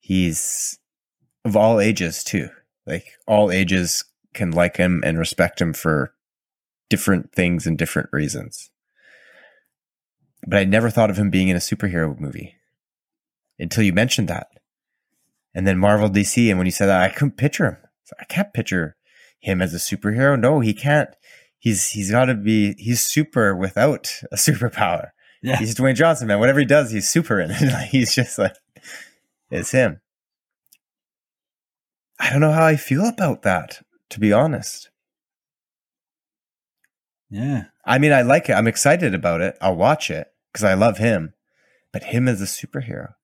He's 0.00 0.78
of 1.44 1.56
all 1.56 1.80
ages 1.80 2.24
too. 2.24 2.50
Like 2.86 3.06
all 3.26 3.50
ages 3.50 4.04
can 4.34 4.50
like 4.50 4.76
him 4.76 5.02
and 5.04 5.18
respect 5.18 5.60
him 5.60 5.72
for 5.72 6.14
different 6.88 7.32
things 7.32 7.66
and 7.66 7.78
different 7.78 8.08
reasons. 8.12 8.70
But 10.46 10.58
I 10.58 10.64
never 10.64 10.90
thought 10.90 11.10
of 11.10 11.18
him 11.18 11.30
being 11.30 11.48
in 11.48 11.56
a 11.56 11.60
superhero 11.60 12.18
movie 12.18 12.56
until 13.58 13.84
you 13.84 13.92
mentioned 13.92 14.28
that. 14.28 14.48
And 15.54 15.66
then 15.66 15.78
Marvel 15.78 16.08
DC, 16.08 16.48
and 16.48 16.58
when 16.58 16.66
you 16.66 16.72
said 16.72 16.86
that, 16.86 17.02
I 17.02 17.10
couldn't 17.10 17.36
picture 17.36 17.66
him. 17.66 17.76
I 18.18 18.24
can't 18.24 18.52
picture 18.52 18.96
him 19.38 19.62
as 19.62 19.74
a 19.74 19.78
superhero. 19.78 20.38
No, 20.38 20.60
he 20.60 20.74
can't. 20.74 21.10
He's 21.58 21.90
he's 21.90 22.10
got 22.10 22.26
to 22.26 22.34
be. 22.34 22.74
He's 22.78 23.02
super 23.02 23.54
without 23.54 24.20
a 24.32 24.36
superpower. 24.36 25.10
Yeah. 25.42 25.56
He's 25.56 25.74
Dwayne 25.74 25.94
Johnson, 25.94 26.28
man. 26.28 26.38
Whatever 26.38 26.60
he 26.60 26.64
does, 26.64 26.90
he's 26.90 27.08
super 27.08 27.40
in 27.40 27.50
it. 27.50 27.88
he's 27.90 28.14
just 28.14 28.38
like 28.38 28.56
it's 29.50 29.70
him. 29.70 30.00
I 32.22 32.30
don't 32.30 32.40
know 32.40 32.52
how 32.52 32.64
I 32.64 32.76
feel 32.76 33.04
about 33.06 33.42
that, 33.42 33.82
to 34.10 34.20
be 34.20 34.32
honest. 34.32 34.90
Yeah. 37.30 37.64
I 37.84 37.98
mean, 37.98 38.12
I 38.12 38.22
like 38.22 38.48
it. 38.48 38.52
I'm 38.52 38.68
excited 38.68 39.14
about 39.14 39.40
it. 39.40 39.56
I'll 39.60 39.74
watch 39.76 40.08
it 40.10 40.28
because 40.52 40.64
I 40.64 40.74
love 40.74 40.98
him. 40.98 41.34
But 41.92 42.04
him 42.04 42.28
as 42.28 42.40
a 42.40 42.44
superhero. 42.44 43.14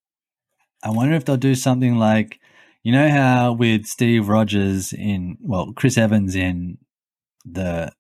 I 0.83 0.91
wonder 0.91 1.15
if 1.15 1.25
they'll 1.25 1.37
do 1.37 1.55
something 1.55 1.97
like, 1.97 2.41
you 2.83 2.93
know 2.93 3.09
how 3.09 3.53
with 3.53 3.87
Steve 3.87 4.29
Rogers 4.29 4.93
in, 4.93 5.39
well, 5.41 5.73
Chris 5.75 5.97
Evans 5.97 6.35
in 6.35 6.79
the 7.45 7.93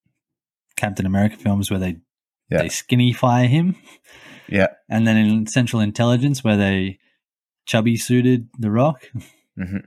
Captain 0.76 1.06
America 1.06 1.36
films 1.36 1.70
where 1.70 1.80
they 1.80 1.96
Yeah. 2.50 2.62
they 2.62 2.68
skinny 2.68 3.12
fire 3.12 3.46
him, 3.46 3.76
Yeah. 4.48 4.68
and 4.88 5.06
then 5.06 5.16
in 5.16 5.46
Central 5.46 5.80
Intelligence 5.80 6.42
where 6.44 6.56
they 6.56 6.98
chubby 7.66 7.96
suited 7.96 8.48
The 8.58 8.70
Rock. 8.70 9.02
hmm 9.56 9.78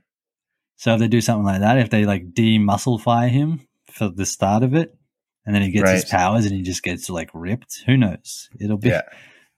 So 0.81 0.95
if 0.95 1.00
they 1.00 1.07
do 1.07 1.21
something 1.21 1.45
like 1.45 1.59
that, 1.59 1.77
if 1.77 1.91
they 1.91 2.05
like 2.05 2.33
de-muscle 2.33 2.97
fire 2.97 3.29
him 3.29 3.67
for 3.91 4.09
the 4.09 4.25
start 4.25 4.63
of 4.63 4.73
it, 4.73 4.97
and 5.45 5.53
then 5.53 5.61
he 5.61 5.69
gets 5.69 5.91
his 5.91 6.05
powers 6.05 6.45
and 6.47 6.55
he 6.55 6.63
just 6.63 6.81
gets 6.81 7.07
like 7.07 7.29
ripped, 7.35 7.83
who 7.85 7.97
knows? 7.97 8.50
It'll 8.59 8.77
be 8.77 8.89
Yeah. 8.89 9.03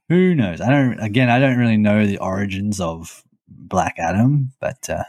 who 0.10 0.36
knows. 0.36 0.60
I 0.60 0.70
don't. 0.70 1.00
Again, 1.00 1.30
I 1.30 1.40
don't 1.40 1.58
really 1.58 1.78
know 1.78 2.06
the 2.06 2.18
origins 2.18 2.82
of 2.82 3.24
Black 3.48 3.96
Adam, 4.00 4.52
but 4.60 4.90
uh, 4.90 5.06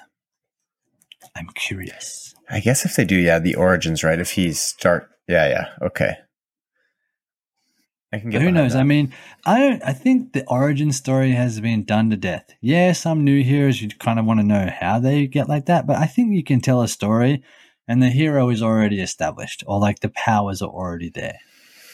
I'm 1.34 1.48
curious. 1.56 2.32
I 2.48 2.60
guess 2.60 2.84
if 2.84 2.94
they 2.94 3.04
do, 3.04 3.16
yeah, 3.16 3.40
the 3.40 3.56
origins, 3.56 4.04
right? 4.04 4.20
If 4.20 4.30
he's 4.30 4.60
start, 4.60 5.10
yeah, 5.26 5.48
yeah, 5.48 5.66
okay. 5.82 6.14
I 8.14 8.20
can 8.20 8.30
get. 8.30 8.42
Who 8.42 8.52
knows? 8.52 8.74
that. 8.74 8.80
I 8.80 8.84
mean, 8.84 9.12
I 9.44 9.58
don't. 9.58 9.82
I 9.82 9.92
think 9.92 10.34
the 10.34 10.46
origin 10.46 10.92
story 10.92 11.32
has 11.32 11.58
been 11.58 11.82
done 11.82 12.10
to 12.10 12.16
death. 12.16 12.54
Yeah, 12.60 12.92
some 12.92 13.24
new 13.24 13.42
heroes 13.42 13.82
you 13.82 13.88
kind 13.88 14.20
of 14.20 14.24
want 14.24 14.38
to 14.38 14.46
know 14.46 14.70
how 14.70 15.00
they 15.00 15.26
get 15.26 15.48
like 15.48 15.66
that, 15.66 15.84
but 15.84 15.96
I 15.96 16.06
think 16.06 16.32
you 16.32 16.44
can 16.44 16.60
tell 16.60 16.80
a 16.80 16.86
story, 16.86 17.42
and 17.88 18.00
the 18.00 18.10
hero 18.10 18.50
is 18.50 18.62
already 18.62 19.00
established, 19.00 19.64
or 19.66 19.80
like 19.80 19.98
the 19.98 20.10
powers 20.10 20.62
are 20.62 20.70
already 20.70 21.10
there. 21.10 21.40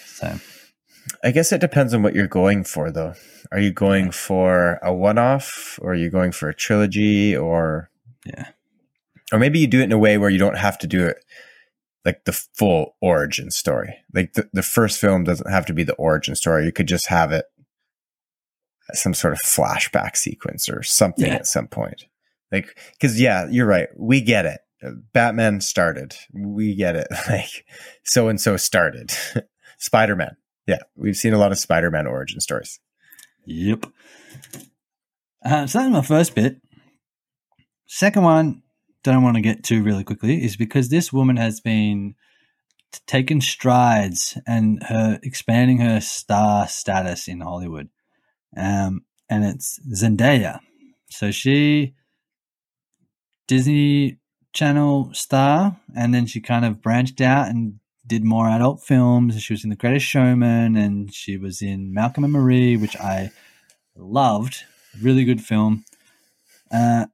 So 0.05 0.39
I 1.25 1.31
guess 1.31 1.53
it 1.53 1.63
depends 1.63 1.95
on 1.95 2.03
what 2.03 2.15
you're 2.15 2.29
going 2.29 2.65
for, 2.65 2.91
though. 2.91 3.15
Are 3.51 3.59
you 3.59 3.73
going 3.73 4.11
for 4.11 4.79
a 4.83 4.93
one-off, 4.93 5.79
or 5.81 5.93
are 5.93 5.97
you 5.97 6.11
going 6.11 6.33
for 6.33 6.51
a 6.51 6.55
trilogy, 6.55 7.35
or 7.35 7.91
yeah, 8.27 8.49
or 9.33 9.39
maybe 9.39 9.59
you 9.59 9.67
do 9.67 9.81
it 9.81 9.85
in 9.85 9.93
a 9.93 9.99
way 9.99 10.19
where 10.19 10.29
you 10.29 10.39
don't 10.39 10.59
have 10.59 10.77
to 10.81 10.87
do 10.87 11.07
it 11.07 11.25
like 12.05 12.25
the 12.25 12.33
full 12.33 12.97
origin 13.03 13.51
story. 13.51 13.95
Like 14.15 14.33
the, 14.35 14.49
the 14.53 14.63
first 14.63 14.99
film 15.01 15.25
doesn't 15.25 15.51
have 15.51 15.67
to 15.67 15.73
be 15.75 15.85
the 15.85 15.95
origin 15.95 16.35
story. 16.35 16.65
You 16.65 16.73
could 16.73 16.89
just 16.89 17.09
have 17.09 17.33
it 17.33 17.45
some 18.93 19.15
sort 19.15 19.33
of 19.35 19.39
flashback 19.45 20.17
sequence 20.17 20.69
or 20.69 20.83
something 20.83 21.27
Yeah. 21.27 21.35
at 21.35 21.47
some 21.47 21.69
point. 21.69 22.05
Like, 22.51 22.77
cause 23.01 23.21
yeah, 23.21 23.47
you're 23.51 23.67
right. 23.67 23.89
We 23.97 24.21
get 24.21 24.47
it. 24.47 24.61
Batman 25.13 25.61
started. 25.61 26.17
We 26.33 26.75
get 26.75 26.97
it. 26.97 27.07
Like 27.29 27.65
so 28.05 28.29
and 28.29 28.41
so 28.41 28.57
started. 28.57 29.13
Spider 29.79 30.17
Man. 30.17 30.37
Yeah. 30.67 30.79
We've 30.97 31.17
seen 31.17 31.35
a 31.35 31.39
lot 31.39 31.53
of 31.53 31.59
Spider 31.59 31.91
Man 31.91 32.07
origin 32.07 32.41
stories. 32.41 32.81
Yep. 33.47 33.87
Uh, 35.45 35.67
so 35.67 35.79
that's 35.79 35.91
my 35.93 36.03
first 36.03 36.35
bit. 36.35 36.57
Second 37.87 38.23
one, 38.23 38.63
that 39.05 39.15
I 39.15 39.19
want 39.19 39.37
to 39.37 39.43
get 39.43 39.65
to 39.65 39.83
really 39.83 40.05
quickly, 40.05 40.45
is 40.45 40.57
because 40.57 40.89
this 40.89 41.13
woman 41.13 41.37
has 41.37 41.61
been 41.61 42.15
taking 43.07 43.41
strides 43.41 44.37
and 44.47 44.83
her 44.85 45.19
expanding 45.23 45.79
her 45.79 46.01
star 46.01 46.67
status 46.67 47.29
in 47.29 47.41
Hollywood. 47.41 47.89
Um, 48.57 49.05
and 49.29 49.45
it's 49.45 49.79
Zendaya. 49.95 50.61
So 51.09 51.31
she 51.31 51.95
Disney 53.47 54.19
Channel 54.53 55.11
star, 55.13 55.77
and 55.95 56.13
then 56.13 56.27
she 56.27 56.41
kind 56.41 56.65
of 56.65 56.83
branched 56.83 57.21
out 57.21 57.49
and 57.49 57.79
did 58.07 58.25
more 58.25 58.49
adult 58.49 58.83
films. 58.83 59.41
She 59.41 59.53
was 59.53 59.63
in 59.63 59.71
The 59.71 59.77
Greatest 59.77 60.07
Showman, 60.07 60.77
and 60.77 61.15
she 61.15 61.37
was 61.37 61.63
in 61.63 61.95
Malcolm 61.95 62.25
and 62.25 62.33
Marie, 62.33 62.77
which 62.77 62.97
I 62.97 63.31
loved. 63.97 64.65
Really 65.01 65.25
good 65.25 65.41
film. 65.41 65.85
Uh, 66.73 67.07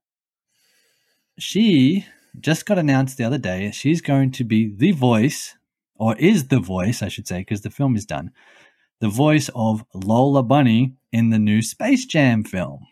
she 1.39 2.07
just 2.39 2.67
got 2.67 2.79
announced 2.79 3.17
the 3.17 3.25
other 3.25 3.39
day. 3.39 3.71
She's 3.73 4.01
going 4.01 4.31
to 4.33 4.45
be 4.45 4.73
the 4.75 4.93
voice, 4.93 5.57
or 5.95 6.17
is 6.17 6.49
the 6.49 6.61
voice, 6.61 7.03
I 7.03 7.09
should 7.09 7.27
say, 7.27 7.39
because 7.39 7.63
the 7.63 7.71
film 7.71 7.97
is 7.97 8.07
done. 8.07 8.31
The 9.01 9.09
voice 9.09 9.51
of 9.55 9.85
Lola 9.95 10.43
Bunny 10.43 10.95
in 11.13 11.31
the 11.31 11.39
new 11.39 11.63
Space 11.63 12.07
Jam 12.07 12.45
film. 12.45 12.87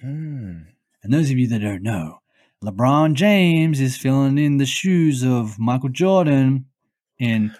Hmm. 0.00 0.62
And 1.02 1.12
those 1.12 1.30
of 1.30 1.38
you 1.38 1.46
that 1.48 1.60
don't 1.60 1.82
know, 1.82 2.20
LeBron 2.64 3.14
James 3.14 3.80
is 3.80 3.96
filling 3.96 4.38
in 4.38 4.56
the 4.56 4.66
shoes 4.66 5.22
of 5.22 5.58
Michael 5.58 5.90
Jordan 5.90 6.66
in 7.18 7.54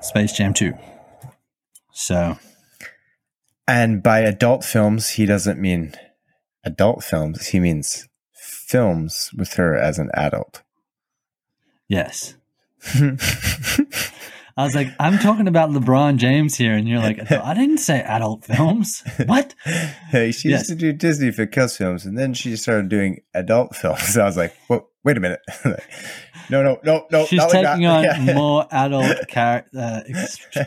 Space 0.00 0.32
Jam 0.32 0.54
2. 0.54 0.72
So, 1.92 2.38
And 3.66 4.02
by 4.02 4.20
adult 4.20 4.64
films, 4.64 5.10
he 5.10 5.26
doesn't 5.26 5.60
mean 5.60 5.92
adult 6.64 7.04
films. 7.04 7.48
He 7.48 7.60
means 7.60 8.08
films 8.68 9.30
with 9.36 9.54
her 9.54 9.74
as 9.76 9.98
an 9.98 10.10
adult. 10.14 10.62
yes. 11.88 12.34
I 14.56 14.64
was 14.64 14.74
like, 14.74 14.88
I'm 14.98 15.18
talking 15.18 15.46
about 15.46 15.70
LeBron 15.70 16.16
James 16.16 16.56
here. 16.56 16.74
And 16.74 16.88
you're 16.88 16.98
like, 16.98 17.30
I 17.30 17.54
didn't 17.54 17.78
say 17.78 18.00
adult 18.00 18.44
films. 18.44 19.02
What? 19.26 19.54
Hey, 19.64 20.32
she 20.32 20.48
Yes. 20.48 20.68
used 20.68 20.70
to 20.70 20.74
do 20.76 20.92
Disney 20.92 21.30
for 21.30 21.46
kids 21.46 21.76
films, 21.76 22.04
and 22.04 22.18
then 22.18 22.34
she 22.34 22.56
started 22.56 22.88
doing 22.88 23.20
adult 23.34 23.76
films. 23.76 24.16
I 24.18 24.24
was 24.24 24.36
like, 24.36 24.56
"Well, 24.68 24.88
wait 25.04 25.16
a 25.16 25.20
minute! 25.20 25.40
no, 26.50 26.62
no, 26.64 26.78
no, 26.82 27.06
no." 27.12 27.26
She's 27.26 27.38
like 27.38 27.50
taking 27.50 27.82
that. 27.82 28.18
on 28.18 28.34
more 28.34 28.66
adult 28.72 29.28
character. 29.28 29.78
Uh, 29.78 30.00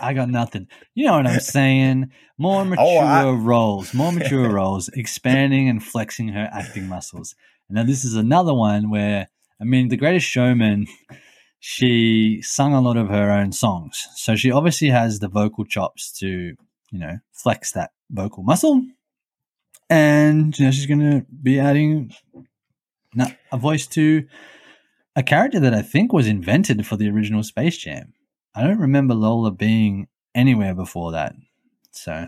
I 0.01 0.13
got 0.13 0.29
nothing. 0.29 0.67
You 0.96 1.08
know 1.08 1.13
what 1.17 1.27
I'm 1.27 1.39
saying? 1.41 2.12
More 2.38 2.63
mature 2.63 2.86
Oh, 2.86 2.98
I- 3.00 3.29
roles, 3.31 3.93
more 3.93 4.12
mature 4.13 4.50
roles, 4.50 4.88
expanding 4.89 5.67
and 5.67 5.84
flexing 5.84 6.29
her 6.29 6.50
acting 6.51 6.88
muscles. 6.88 7.36
And 7.71 7.77
now 7.77 7.83
this 7.85 8.03
is 8.03 8.17
another 8.17 8.53
one 8.53 8.89
where, 8.89 9.29
I 9.61 9.63
mean, 9.63 9.87
The 9.87 9.95
Greatest 9.95 10.27
Showman, 10.27 10.87
she 11.61 12.41
sung 12.41 12.73
a 12.73 12.81
lot 12.81 12.97
of 12.97 13.07
her 13.07 13.31
own 13.31 13.53
songs, 13.53 14.09
so 14.17 14.35
she 14.35 14.51
obviously 14.51 14.89
has 14.89 15.19
the 15.19 15.29
vocal 15.29 15.63
chops 15.63 16.11
to, 16.19 16.27
you 16.27 16.99
know, 16.99 17.19
flex 17.31 17.71
that 17.71 17.91
vocal 18.09 18.43
muscle. 18.43 18.85
And 19.89 20.57
you 20.59 20.65
know, 20.65 20.71
she's 20.71 20.85
going 20.85 20.99
to 20.99 21.25
be 21.41 21.61
adding 21.61 22.11
a 23.53 23.57
voice 23.57 23.87
to 23.87 24.27
a 25.15 25.23
character 25.23 25.61
that 25.61 25.73
I 25.73 25.81
think 25.81 26.11
was 26.11 26.27
invented 26.27 26.85
for 26.85 26.97
the 26.97 27.07
original 27.07 27.41
Space 27.41 27.77
Jam. 27.77 28.11
I 28.53 28.63
don't 28.63 28.79
remember 28.79 29.13
Lola 29.13 29.51
being 29.51 30.09
anywhere 30.35 30.75
before 30.75 31.13
that. 31.13 31.35
So 31.91 32.27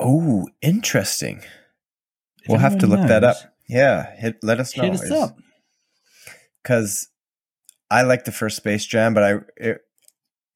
Oh, 0.00 0.48
interesting. 0.62 1.42
if 2.42 2.48
We'll 2.48 2.58
have 2.58 2.78
to 2.78 2.86
anyone 2.86 3.02
look 3.02 3.08
that 3.08 3.22
up. 3.22 3.36
Yeah, 3.68 4.14
hit, 4.16 4.36
let 4.42 4.60
us 4.60 4.76
know. 4.76 4.84
Hit 4.84 4.94
us 4.94 5.10
up. 5.10 5.36
because 6.62 7.08
I 7.90 8.02
like 8.02 8.24
the 8.24 8.32
first 8.32 8.56
Space 8.56 8.86
Jam, 8.86 9.14
but 9.14 9.24
I 9.24 9.34
it 9.56 9.80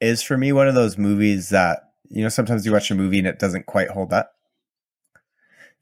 is 0.01 0.23
for 0.23 0.37
me 0.37 0.53
one 0.53 0.69
of 0.69 0.75
those 0.75 0.99
movies 0.99 1.51
that 1.51 1.81
you 2.09 2.23
know 2.23 2.29
sometimes 2.29 2.67
you 2.67 2.73
watch 2.73 2.91
a 2.91 2.95
movie 2.95 3.19
and 3.19 3.27
it 3.29 3.39
doesn't 3.39 3.67
quite 3.67 3.91
hold 3.91 4.13
up. 4.13 4.33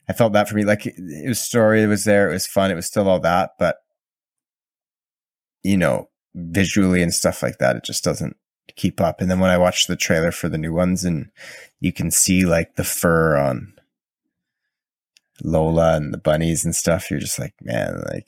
I 0.09 0.13
felt 0.13 0.33
that 0.33 0.49
for 0.49 0.55
me, 0.55 0.65
like 0.65 0.85
it, 0.85 0.95
it 0.97 1.27
was 1.27 1.39
story, 1.39 1.83
it 1.83 1.87
was 1.87 2.03
there, 2.03 2.29
it 2.29 2.33
was 2.33 2.47
fun, 2.47 2.71
it 2.71 2.75
was 2.75 2.85
still 2.85 3.07
all 3.07 3.19
that, 3.21 3.51
but 3.57 3.77
you 5.63 5.77
know, 5.77 6.09
visually 6.35 7.01
and 7.01 7.13
stuff 7.13 7.43
like 7.43 7.59
that, 7.59 7.75
it 7.75 7.83
just 7.83 8.03
doesn't 8.03 8.35
keep 8.75 8.99
up. 8.99 9.21
And 9.21 9.29
then 9.29 9.39
when 9.39 9.51
I 9.51 9.57
watched 9.57 9.87
the 9.87 9.95
trailer 9.95 10.31
for 10.31 10.49
the 10.49 10.57
new 10.57 10.73
ones, 10.73 11.05
and 11.05 11.29
you 11.79 11.93
can 11.93 12.11
see 12.11 12.45
like 12.45 12.75
the 12.75 12.83
fur 12.83 13.37
on 13.37 13.73
Lola 15.43 15.95
and 15.95 16.13
the 16.13 16.17
bunnies 16.17 16.65
and 16.65 16.75
stuff, 16.75 17.09
you're 17.09 17.19
just 17.19 17.39
like, 17.39 17.53
man, 17.61 18.01
like 18.11 18.27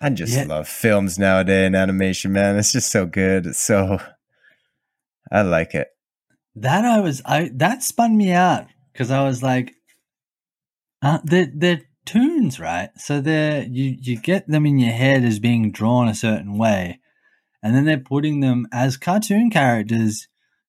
I 0.00 0.10
just 0.10 0.36
Yeah. 0.36 0.44
love 0.44 0.68
films 0.68 1.18
nowadays 1.18 1.66
and 1.66 1.76
animation, 1.76 2.32
man. 2.32 2.56
It's 2.56 2.72
just 2.72 2.90
so 2.90 3.06
good. 3.06 3.46
It's 3.46 3.60
so 3.60 3.98
I 5.30 5.42
like 5.42 5.74
it. 5.74 5.88
That 6.56 6.84
I 6.84 7.00
was 7.00 7.22
I 7.24 7.50
that 7.54 7.82
spun 7.82 8.16
me 8.16 8.32
out 8.32 8.66
because 8.92 9.10
I 9.10 9.24
was 9.24 9.42
like, 9.42 9.74
uh, 11.00 11.18
they're 11.24 11.50
they're 11.54 11.82
tunes, 12.04 12.60
right? 12.60 12.90
So 12.96 13.20
they're 13.20 13.62
you 13.62 13.96
you 14.00 14.20
get 14.20 14.48
them 14.48 14.66
in 14.66 14.78
your 14.78 14.92
head 14.92 15.24
as 15.24 15.38
being 15.38 15.72
drawn 15.72 16.08
a 16.08 16.14
certain 16.14 16.58
way, 16.58 17.00
and 17.62 17.74
then 17.74 17.84
they're 17.84 17.98
putting 17.98 18.40
them 18.40 18.66
as 18.72 18.96
cartoon 18.96 19.50
characters 19.50 20.28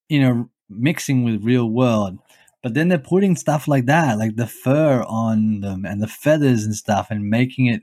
in 0.10 0.24
a 0.24 0.46
mixing 0.70 1.24
with 1.24 1.44
real 1.44 1.70
world. 1.70 2.20
But 2.64 2.74
then 2.74 2.88
they're 2.88 2.98
putting 2.98 3.36
stuff 3.36 3.68
like 3.68 3.86
that, 3.88 4.18
like 4.18 4.38
the 4.38 4.48
fur 4.48 5.04
on 5.04 5.60
them 5.60 5.86
and 5.86 6.02
the 6.02 6.08
feathers 6.08 6.64
and 6.64 6.74
stuff, 6.74 7.12
and 7.12 7.30
making 7.30 7.68
it 7.68 7.82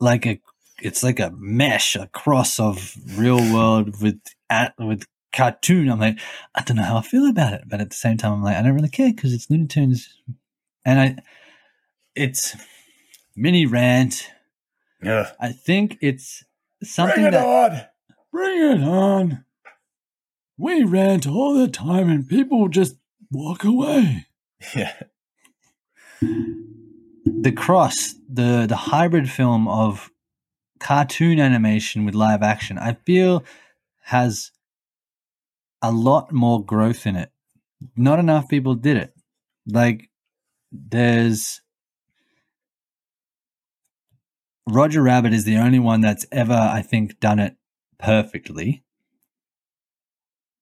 like 0.00 0.26
a 0.26 0.40
it's 0.82 1.02
like 1.02 1.20
a 1.20 1.32
mesh, 1.38 1.96
a 1.96 2.08
cross 2.08 2.60
of 2.60 2.94
real 3.16 3.38
world 3.54 4.02
with 4.02 4.20
at 4.50 4.74
with 4.78 5.04
cartoon. 5.32 5.88
I'm 5.88 6.00
like, 6.00 6.18
I 6.54 6.62
don't 6.62 6.76
know 6.76 6.82
how 6.82 6.96
I 6.98 7.02
feel 7.02 7.26
about 7.28 7.52
it, 7.54 7.62
but 7.66 7.80
at 7.80 7.90
the 7.90 7.96
same 7.96 8.16
time, 8.16 8.32
I'm 8.32 8.42
like, 8.42 8.56
I 8.56 8.62
don't 8.62 8.74
really 8.74 8.88
care 8.88 9.12
because 9.12 9.32
it's 9.32 9.48
Looney 9.48 9.66
Tunes, 9.68 10.08
and 10.84 11.00
I, 11.00 11.16
it's 12.14 12.56
mini 13.36 13.64
rant. 13.64 14.30
Yeah, 15.02 15.30
I 15.38 15.52
think 15.52 15.98
it's 16.00 16.44
something 16.82 17.14
Bring 17.16 17.26
it 17.26 17.30
that 17.32 17.46
on. 17.46 17.82
bring 18.32 18.60
it 18.60 18.82
on. 18.82 19.44
We 20.58 20.84
rant 20.84 21.26
all 21.26 21.54
the 21.54 21.68
time, 21.68 22.10
and 22.10 22.28
people 22.28 22.68
just 22.68 22.96
walk 23.30 23.64
away. 23.64 24.26
Yeah. 24.74 24.94
the 26.20 27.52
cross, 27.54 28.14
the 28.28 28.66
the 28.66 28.76
hybrid 28.76 29.30
film 29.30 29.68
of 29.68 30.10
cartoon 30.80 31.38
animation 31.38 32.04
with 32.04 32.14
live 32.14 32.42
action, 32.42 32.78
I 32.78 32.94
feel 33.04 33.44
has 34.04 34.50
a 35.82 35.92
lot 35.92 36.32
more 36.32 36.64
growth 36.64 37.06
in 37.06 37.16
it. 37.16 37.30
Not 37.96 38.18
enough 38.18 38.48
people 38.48 38.74
did 38.74 38.96
it. 38.96 39.14
Like 39.66 40.10
there's 40.72 41.60
Roger 44.68 45.02
Rabbit 45.02 45.32
is 45.32 45.44
the 45.44 45.58
only 45.58 45.78
one 45.78 46.00
that's 46.00 46.26
ever, 46.32 46.54
I 46.54 46.82
think, 46.82 47.20
done 47.20 47.38
it 47.38 47.56
perfectly, 47.98 48.82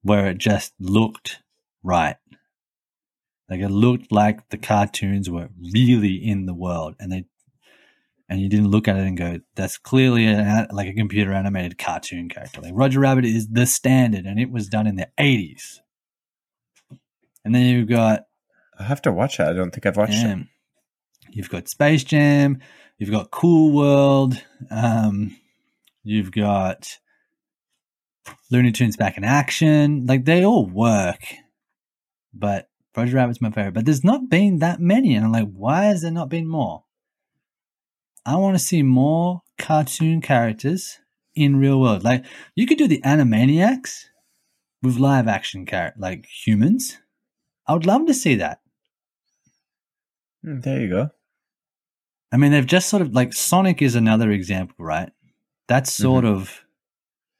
where 0.02 0.26
it 0.28 0.38
just 0.38 0.74
looked 0.78 1.40
right. 1.82 2.16
Like 3.48 3.60
it 3.60 3.68
looked 3.68 4.10
like 4.10 4.48
the 4.48 4.58
cartoons 4.58 5.28
were 5.28 5.48
really 5.72 6.14
in 6.14 6.46
the 6.46 6.54
world, 6.54 6.94
and 6.98 7.12
they 7.12 7.26
and 8.28 8.40
you 8.40 8.48
didn't 8.48 8.70
look 8.70 8.88
at 8.88 8.96
it 8.96 9.06
and 9.06 9.18
go, 9.18 9.40
"That's 9.54 9.76
clearly 9.76 10.26
an, 10.26 10.66
like 10.72 10.88
a 10.88 10.94
computer 10.94 11.32
animated 11.32 11.76
cartoon 11.76 12.28
character." 12.28 12.62
Like 12.62 12.72
Roger 12.74 13.00
Rabbit 13.00 13.26
is 13.26 13.48
the 13.48 13.66
standard, 13.66 14.24
and 14.24 14.40
it 14.40 14.50
was 14.50 14.68
done 14.68 14.86
in 14.86 14.96
the 14.96 15.08
eighties. 15.18 15.82
And 17.44 17.54
then 17.54 17.66
you've 17.66 17.88
got 17.88 18.24
I 18.78 18.84
have 18.84 19.02
to 19.02 19.12
watch 19.12 19.38
it. 19.40 19.46
I 19.46 19.52
don't 19.52 19.70
think 19.70 19.86
I've 19.86 19.96
watched 19.96 20.24
it. 20.24 20.30
um, 20.30 20.48
you've 21.30 21.50
got 21.50 21.68
Space 21.68 22.04
Jam, 22.04 22.60
you've 22.98 23.10
got 23.10 23.30
Cool 23.30 23.72
World, 23.72 24.42
um, 24.70 25.36
you've 26.02 26.32
got 26.32 26.98
Looney 28.50 28.72
Tunes 28.72 28.96
back 28.96 29.16
in 29.16 29.24
action. 29.24 30.06
Like 30.06 30.24
they 30.24 30.44
all 30.44 30.66
work, 30.66 31.22
but 32.32 32.68
Roger 32.96 33.16
Rabbit's 33.16 33.40
my 33.40 33.50
favorite. 33.50 33.74
But 33.74 33.84
there's 33.84 34.04
not 34.04 34.28
been 34.28 34.58
that 34.58 34.80
many, 34.80 35.14
and 35.14 35.24
I'm 35.24 35.32
like, 35.32 35.52
why 35.52 35.84
has 35.84 36.02
there 36.02 36.10
not 36.10 36.28
been 36.28 36.46
more? 36.46 36.84
I 38.26 38.36
want 38.36 38.54
to 38.54 38.62
see 38.62 38.82
more 38.82 39.42
cartoon 39.58 40.20
characters 40.20 40.98
in 41.34 41.56
real 41.56 41.80
world. 41.80 42.04
Like 42.04 42.24
you 42.54 42.66
could 42.66 42.78
do 42.78 42.88
the 42.88 43.02
Animaniacs 43.02 44.04
with 44.82 44.98
live 44.98 45.28
action 45.28 45.66
character, 45.66 46.00
like 46.00 46.26
humans. 46.26 46.98
I 47.66 47.74
would 47.74 47.86
love 47.86 48.06
to 48.06 48.14
see 48.14 48.34
that. 48.36 48.60
Hmm, 50.42 50.60
there 50.60 50.80
you 50.80 50.88
go. 50.88 51.10
I 52.32 52.36
mean, 52.36 52.52
they've 52.52 52.66
just 52.66 52.88
sort 52.88 53.02
of 53.02 53.14
like 53.14 53.32
Sonic 53.32 53.80
is 53.80 53.94
another 53.94 54.30
example, 54.30 54.84
right? 54.84 55.10
That's 55.68 55.92
sort 55.92 56.24
of, 56.24 56.64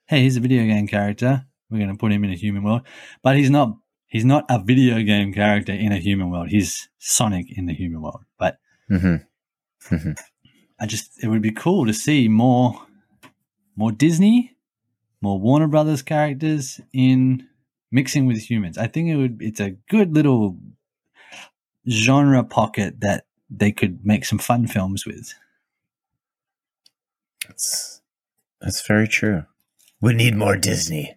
hey, 0.06 0.22
he's 0.22 0.36
a 0.36 0.40
video 0.40 0.64
game 0.64 0.86
character. 0.86 1.44
We're 1.70 1.78
going 1.78 1.90
to 1.90 1.98
put 1.98 2.12
him 2.12 2.24
in 2.24 2.30
a 2.30 2.36
human 2.36 2.62
world, 2.62 2.82
but 3.22 3.36
he's 3.36 3.50
not. 3.50 3.76
He's 4.14 4.24
not 4.24 4.44
a 4.48 4.62
video 4.62 5.02
game 5.02 5.32
character 5.32 5.72
in 5.72 5.90
a 5.90 5.98
human 5.98 6.30
world. 6.30 6.48
He's 6.48 6.88
Sonic 7.00 7.46
in 7.58 7.66
the 7.66 7.74
human 7.74 8.00
world. 8.00 8.22
But 8.38 8.60
hmm 8.86 9.16
I 10.78 10.86
just, 10.86 11.20
it 11.20 11.26
would 11.26 11.42
be 11.42 11.50
cool 11.50 11.84
to 11.84 11.92
see 11.92 12.28
more, 12.28 12.80
more 13.74 13.90
Disney, 13.90 14.56
more 15.20 15.40
Warner 15.40 15.66
Brothers 15.66 16.02
characters 16.02 16.80
in 16.92 17.48
mixing 17.90 18.26
with 18.26 18.38
humans. 18.38 18.78
I 18.78 18.86
think 18.86 19.08
it 19.08 19.16
would. 19.16 19.42
It's 19.42 19.58
a 19.58 19.70
good 19.90 20.14
little 20.14 20.58
genre 21.90 22.44
pocket 22.44 23.00
that 23.00 23.26
they 23.50 23.72
could 23.72 24.06
make 24.06 24.24
some 24.24 24.38
fun 24.38 24.68
films 24.68 25.04
with. 25.04 25.34
That's 27.48 28.00
that's 28.60 28.86
very 28.86 29.08
true. 29.08 29.46
We 30.00 30.14
need 30.14 30.36
more 30.36 30.56
Disney. 30.56 31.16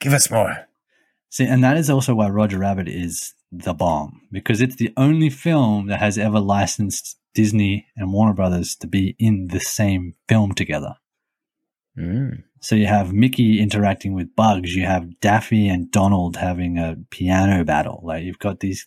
Give 0.00 0.14
us 0.14 0.30
more. 0.30 0.68
See, 1.32 1.46
and 1.46 1.64
that 1.64 1.78
is 1.78 1.88
also 1.88 2.14
why 2.14 2.28
Roger 2.28 2.58
Rabbit 2.58 2.88
is 2.88 3.32
the 3.50 3.72
bomb 3.72 4.20
because 4.30 4.60
it's 4.60 4.76
the 4.76 4.92
only 4.98 5.30
film 5.30 5.86
that 5.86 5.98
has 5.98 6.18
ever 6.18 6.38
licensed 6.38 7.16
Disney 7.32 7.86
and 7.96 8.12
Warner 8.12 8.34
Brothers 8.34 8.76
to 8.76 8.86
be 8.86 9.16
in 9.18 9.48
the 9.48 9.58
same 9.58 10.14
film 10.28 10.52
together. 10.52 10.96
Mm. 11.96 12.44
So 12.60 12.74
you 12.74 12.86
have 12.86 13.14
Mickey 13.14 13.62
interacting 13.62 14.12
with 14.12 14.36
Bugs, 14.36 14.76
you 14.76 14.84
have 14.84 15.20
Daffy 15.20 15.68
and 15.68 15.90
Donald 15.90 16.36
having 16.36 16.76
a 16.76 16.98
piano 17.08 17.64
battle. 17.64 18.02
Like 18.04 18.24
you've 18.24 18.38
got 18.38 18.60
these 18.60 18.86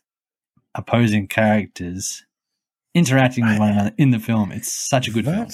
opposing 0.76 1.28
characters 1.28 2.26
interacting 2.94 3.48
with 3.48 3.58
one 3.58 3.72
another 3.72 3.94
in 3.98 4.12
the 4.12 4.20
film. 4.20 4.52
It's 4.52 4.72
such 4.72 5.08
a 5.08 5.12
good 5.12 5.26
film. 5.26 5.48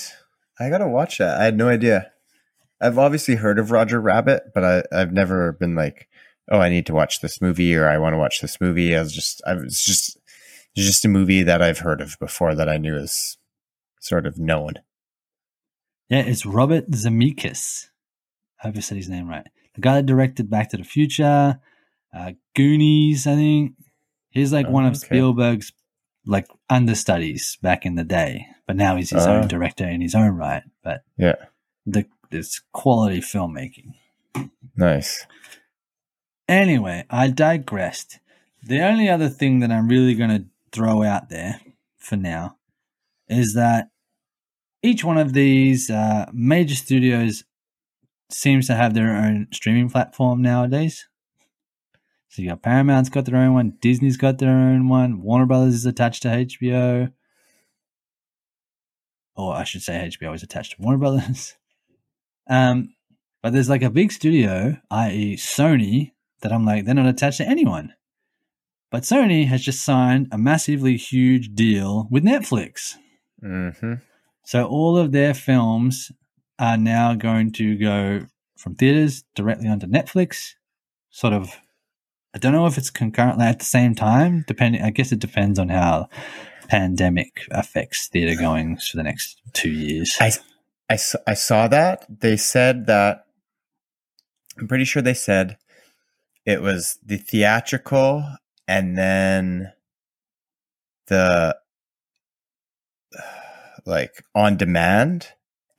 I 0.59 0.69
gotta 0.69 0.89
watch 0.89 1.19
that. 1.19 1.39
I 1.39 1.45
had 1.45 1.55
no 1.55 1.69
idea. 1.69 2.11
I've 2.81 2.97
obviously 2.97 3.35
heard 3.35 3.59
of 3.59 3.71
Roger 3.71 4.01
Rabbit, 4.01 4.51
but 4.53 4.65
I, 4.65 4.83
I've 4.91 5.13
never 5.13 5.53
been 5.53 5.73
like, 5.73 6.09
oh, 6.51 6.59
I 6.59 6.69
need 6.69 6.85
to 6.87 6.93
watch 6.93 7.21
this 7.21 7.41
movie 7.41 7.75
or 7.75 7.87
I 7.89 7.97
want 7.97 8.13
to 8.13 8.17
watch 8.19 8.41
this 8.41 8.59
movie. 8.61 8.95
I 8.95 8.99
was 9.01 9.13
just, 9.13 9.41
I 9.47 9.55
was 9.55 9.81
just, 9.81 10.17
it's 10.75 10.85
just 10.85 11.05
a 11.05 11.09
movie 11.09 11.41
that 11.43 11.61
I've 11.61 11.79
heard 11.79 12.01
of 12.01 12.17
before 12.19 12.53
that 12.55 12.69
I 12.69 12.77
knew 12.77 12.95
is 12.95 13.37
sort 13.99 14.25
of 14.25 14.37
known. 14.37 14.73
Yeah, 16.09 16.19
it's 16.19 16.45
Robert 16.45 16.91
Zemeckis. 16.91 17.87
I 18.61 18.67
hope 18.67 18.77
I 18.77 18.81
said 18.81 18.97
his 18.97 19.09
name 19.09 19.27
right. 19.27 19.47
The 19.75 19.81
guy 19.81 19.95
that 19.95 20.05
directed 20.05 20.49
Back 20.49 20.69
to 20.69 20.77
the 20.77 20.83
Future, 20.83 21.59
uh, 22.13 22.31
Goonies, 22.55 23.25
I 23.25 23.35
think. 23.35 23.73
He's 24.29 24.51
like 24.53 24.67
Oh, 24.67 24.71
one 24.71 24.85
of 24.85 24.91
okay. 24.91 25.05
Spielberg's 25.07 25.71
like 26.25 26.47
understudies 26.69 27.57
back 27.61 27.85
in 27.85 27.95
the 27.95 28.03
day, 28.03 28.45
but 28.67 28.75
now 28.75 28.95
he's 28.97 29.09
his 29.09 29.25
Oh. 29.25 29.35
own 29.37 29.47
director 29.47 29.87
in 29.87 30.01
his 30.01 30.13
own 30.15 30.31
right. 30.35 30.63
But 30.83 31.03
Yeah, 31.17 31.35
the 31.85 32.05
it's 32.29 32.61
quality 32.73 33.19
filmmaking. 33.21 33.93
nice. 34.75 35.25
Anyway, 36.51 37.05
I 37.09 37.29
digressed. 37.29 38.19
The 38.61 38.81
only 38.81 39.07
other 39.07 39.29
thing 39.29 39.61
that 39.61 39.71
I'm 39.71 39.87
really 39.87 40.15
going 40.15 40.31
to 40.31 40.43
throw 40.73 41.01
out 41.01 41.29
there 41.29 41.61
for 41.97 42.17
now 42.17 42.57
is 43.29 43.53
that 43.53 43.87
each 44.83 45.01
one 45.01 45.17
of 45.17 45.31
these 45.31 45.89
uh, 45.89 46.29
major 46.33 46.75
studios 46.75 47.45
seems 48.29 48.67
to 48.67 48.75
have 48.75 48.93
their 48.93 49.15
own 49.15 49.47
streaming 49.53 49.89
platform 49.89 50.41
nowadays. 50.41 51.07
So 52.27 52.41
you 52.41 52.49
got 52.49 52.61
Paramount's 52.61 53.09
got 53.09 53.23
their 53.23 53.37
own 53.37 53.53
one, 53.53 53.77
Disney's 53.79 54.17
got 54.17 54.39
their 54.39 54.49
own 54.49 54.89
one, 54.89 55.21
Warner 55.21 55.45
Brothers 55.45 55.75
is 55.75 55.85
attached 55.85 56.23
to 56.23 56.27
HBO. 56.27 57.13
Or 59.37 59.55
I 59.55 59.63
should 59.63 59.83
say 59.83 60.05
HBO 60.05 60.35
is 60.35 60.43
attached 60.43 60.75
to 60.75 60.81
Warner 60.81 60.99
Brothers. 60.99 61.55
Um, 62.49 62.95
but 63.41 63.53
there's 63.53 63.69
like 63.69 63.83
a 63.83 63.89
big 63.89 64.11
studio, 64.11 64.75
i.e., 64.89 65.37
Sony, 65.37 66.11
that 66.41 66.51
I'm 66.51 66.65
like, 66.65 66.85
they're 66.85 66.95
not 66.95 67.07
attached 67.07 67.37
to 67.37 67.47
anyone. 67.47 67.93
But 68.91 69.03
Sony 69.03 69.47
has 69.47 69.63
just 69.63 69.83
signed 69.83 70.27
a 70.31 70.37
massively 70.37 70.97
huge 70.97 71.55
deal 71.55 72.07
with 72.11 72.23
Netflix. 72.23 72.95
hmm 73.39 73.93
So 74.45 74.65
all 74.65 74.97
of 74.97 75.11
their 75.11 75.33
films 75.33 76.11
are 76.59 76.77
now 76.77 77.13
going 77.15 77.51
to 77.53 77.77
go 77.77 78.27
from 78.57 78.75
theaters 78.75 79.23
directly 79.33 79.67
onto 79.67 79.87
Netflix. 79.87 80.53
Sort 81.09 81.33
of, 81.33 81.55
I 82.35 82.37
don't 82.37 82.53
know 82.53 82.67
if 82.67 82.77
it's 82.77 82.89
concurrently 82.89 83.45
at 83.45 83.59
the 83.59 83.65
same 83.65 83.95
time, 83.95 84.43
depending, 84.47 84.81
I 84.81 84.91
guess 84.91 85.11
it 85.11 85.19
depends 85.19 85.57
on 85.57 85.69
how 85.69 86.09
pandemic 86.67 87.47
affects 87.51 88.07
theater 88.07 88.39
goings 88.39 88.87
for 88.87 88.97
the 88.97 89.03
next 89.03 89.41
two 89.53 89.71
years. 89.71 90.15
I 91.27 91.33
saw 91.33 91.67
that. 91.69 92.05
They 92.19 92.37
said 92.37 92.85
that 92.87 93.25
I'm 94.59 94.67
pretty 94.67 94.85
sure 94.85 95.01
they 95.01 95.13
said 95.13 95.57
it 96.51 96.61
was 96.61 96.99
the 97.03 97.17
theatrical 97.17 98.23
and 98.67 98.97
then 98.97 99.71
the 101.07 101.57
like 103.85 104.23
on 104.35 104.57
demand 104.57 105.29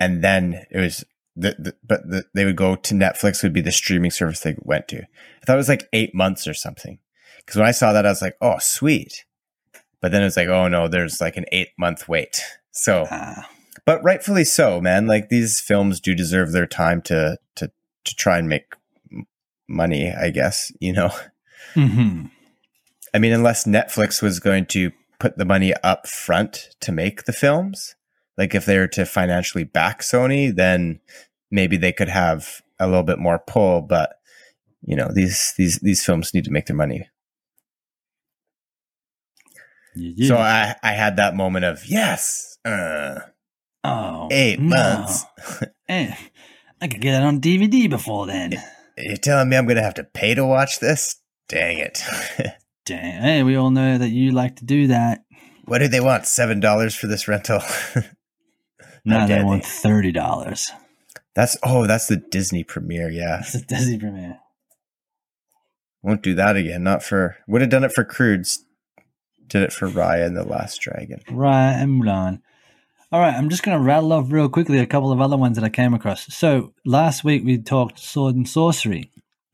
and 0.00 0.24
then 0.24 0.64
it 0.70 0.78
was 0.78 1.04
the, 1.36 1.54
the 1.58 1.74
but 1.84 2.08
the, 2.08 2.24
they 2.34 2.44
would 2.44 2.56
go 2.56 2.74
to 2.74 2.94
Netflix 2.94 3.42
would 3.42 3.52
be 3.52 3.60
the 3.60 3.72
streaming 3.72 4.10
service 4.10 4.40
they 4.40 4.56
went 4.60 4.88
to. 4.88 4.98
I 4.98 5.46
thought 5.46 5.54
it 5.54 5.56
was 5.56 5.68
like 5.68 5.88
8 5.92 6.14
months 6.14 6.46
or 6.46 6.54
something. 6.54 6.98
Cuz 7.46 7.56
when 7.56 7.66
I 7.66 7.72
saw 7.72 7.92
that 7.92 8.06
I 8.06 8.10
was 8.10 8.22
like, 8.22 8.36
"Oh, 8.40 8.58
sweet." 8.60 9.24
But 10.00 10.10
then 10.12 10.22
it 10.22 10.26
was 10.26 10.36
like, 10.36 10.48
"Oh 10.48 10.68
no, 10.68 10.88
there's 10.88 11.20
like 11.20 11.36
an 11.36 11.46
8 11.52 11.68
month 11.78 12.08
wait." 12.08 12.42
So 12.70 13.06
Ah, 13.10 13.48
but 13.84 14.02
rightfully 14.02 14.44
so, 14.44 14.80
man. 14.80 15.06
Like 15.06 15.28
these 15.28 15.60
films 15.60 16.00
do 16.00 16.14
deserve 16.14 16.52
their 16.52 16.66
time 16.66 17.02
to 17.02 17.38
to 17.56 17.70
to 18.04 18.14
try 18.14 18.38
and 18.38 18.48
make 18.48 18.74
money, 19.68 20.12
I 20.12 20.30
guess, 20.30 20.72
you 20.80 20.92
know. 20.92 21.10
mhm. 21.74 22.30
I 23.14 23.18
mean, 23.18 23.32
unless 23.32 23.64
Netflix 23.64 24.22
was 24.22 24.40
going 24.40 24.66
to 24.66 24.90
put 25.18 25.36
the 25.36 25.44
money 25.44 25.74
up 25.82 26.06
front 26.06 26.70
to 26.80 26.92
make 26.92 27.24
the 27.24 27.32
films, 27.32 27.94
like 28.38 28.54
if 28.54 28.64
they 28.64 28.78
were 28.78 28.88
to 28.88 29.04
financially 29.04 29.64
back 29.64 30.00
Sony, 30.00 30.54
then 30.54 31.00
maybe 31.50 31.76
they 31.76 31.92
could 31.92 32.08
have 32.08 32.62
a 32.80 32.86
little 32.86 33.02
bit 33.02 33.18
more 33.18 33.38
pull, 33.38 33.82
but 33.82 34.14
you 34.84 34.96
know, 34.96 35.08
these 35.12 35.54
these 35.56 35.78
these 35.78 36.04
films 36.04 36.34
need 36.34 36.44
to 36.44 36.50
make 36.50 36.66
their 36.66 36.76
money. 36.76 37.08
Yeah. 39.94 40.28
So 40.28 40.36
I 40.38 40.74
I 40.82 40.92
had 40.92 41.16
that 41.16 41.36
moment 41.36 41.64
of, 41.64 41.86
yes. 41.86 42.58
Uh, 42.64 43.20
oh, 43.84 44.28
8 44.30 44.60
no. 44.60 44.68
months. 44.68 45.24
Eh, 45.88 46.14
I 46.80 46.88
could 46.88 47.02
get 47.02 47.20
it 47.20 47.24
on 47.26 47.40
DVD 47.40 47.90
before 47.90 48.26
then. 48.26 48.54
You're 49.02 49.16
telling 49.16 49.48
me 49.48 49.56
I'm 49.56 49.66
going 49.66 49.76
to 49.76 49.82
have 49.82 49.94
to 49.94 50.04
pay 50.04 50.34
to 50.34 50.44
watch 50.46 50.80
this? 50.80 51.16
Dang 51.48 51.78
it. 51.78 52.00
Dang. 52.86 53.22
Hey, 53.22 53.42
we 53.42 53.56
all 53.56 53.70
know 53.70 53.98
that 53.98 54.08
you 54.10 54.32
like 54.32 54.56
to 54.56 54.64
do 54.64 54.86
that. 54.88 55.24
what 55.64 55.78
do 55.78 55.88
they 55.88 56.00
want? 56.00 56.24
$7 56.24 56.96
for 56.96 57.06
this 57.06 57.28
rental? 57.28 57.60
no, 59.04 59.26
they 59.26 59.42
want 59.42 59.64
eh? 59.64 59.68
thirty 59.68 60.12
dollars. 60.12 60.70
That's 61.34 61.56
oh, 61.62 61.86
that's 61.86 62.06
the 62.08 62.16
Disney 62.16 62.62
premiere. 62.64 63.10
Yeah, 63.10 63.36
That's 63.38 63.54
a 63.54 63.62
Disney 63.62 63.98
premiere. 63.98 64.38
won't 66.02 66.22
do 66.22 66.34
that 66.34 66.56
again. 66.56 66.82
Not 66.82 67.02
for 67.02 67.36
would 67.48 67.60
have 67.62 67.70
done 67.70 67.84
it 67.84 67.92
for 67.92 68.04
Croods. 68.04 68.64
Did 69.46 69.62
it 69.62 69.72
for 69.72 69.88
Raya 69.88 70.26
and 70.26 70.36
the 70.36 70.44
Last 70.44 70.80
Dragon. 70.80 71.20
Right, 71.30 71.72
and 71.72 72.02
Mulan. 72.02 72.40
All 73.12 73.20
right, 73.20 73.34
I'm 73.34 73.50
just 73.50 73.62
going 73.62 73.76
to 73.76 73.84
rattle 73.84 74.10
off 74.14 74.32
real 74.32 74.48
quickly 74.48 74.78
a 74.78 74.86
couple 74.86 75.12
of 75.12 75.20
other 75.20 75.36
ones 75.36 75.56
that 75.56 75.64
I 75.64 75.68
came 75.68 75.92
across. 75.92 76.34
So 76.34 76.72
last 76.86 77.24
week 77.24 77.44
we 77.44 77.58
talked 77.58 77.98
sword 77.98 78.34
and 78.34 78.48
sorcery, 78.48 79.10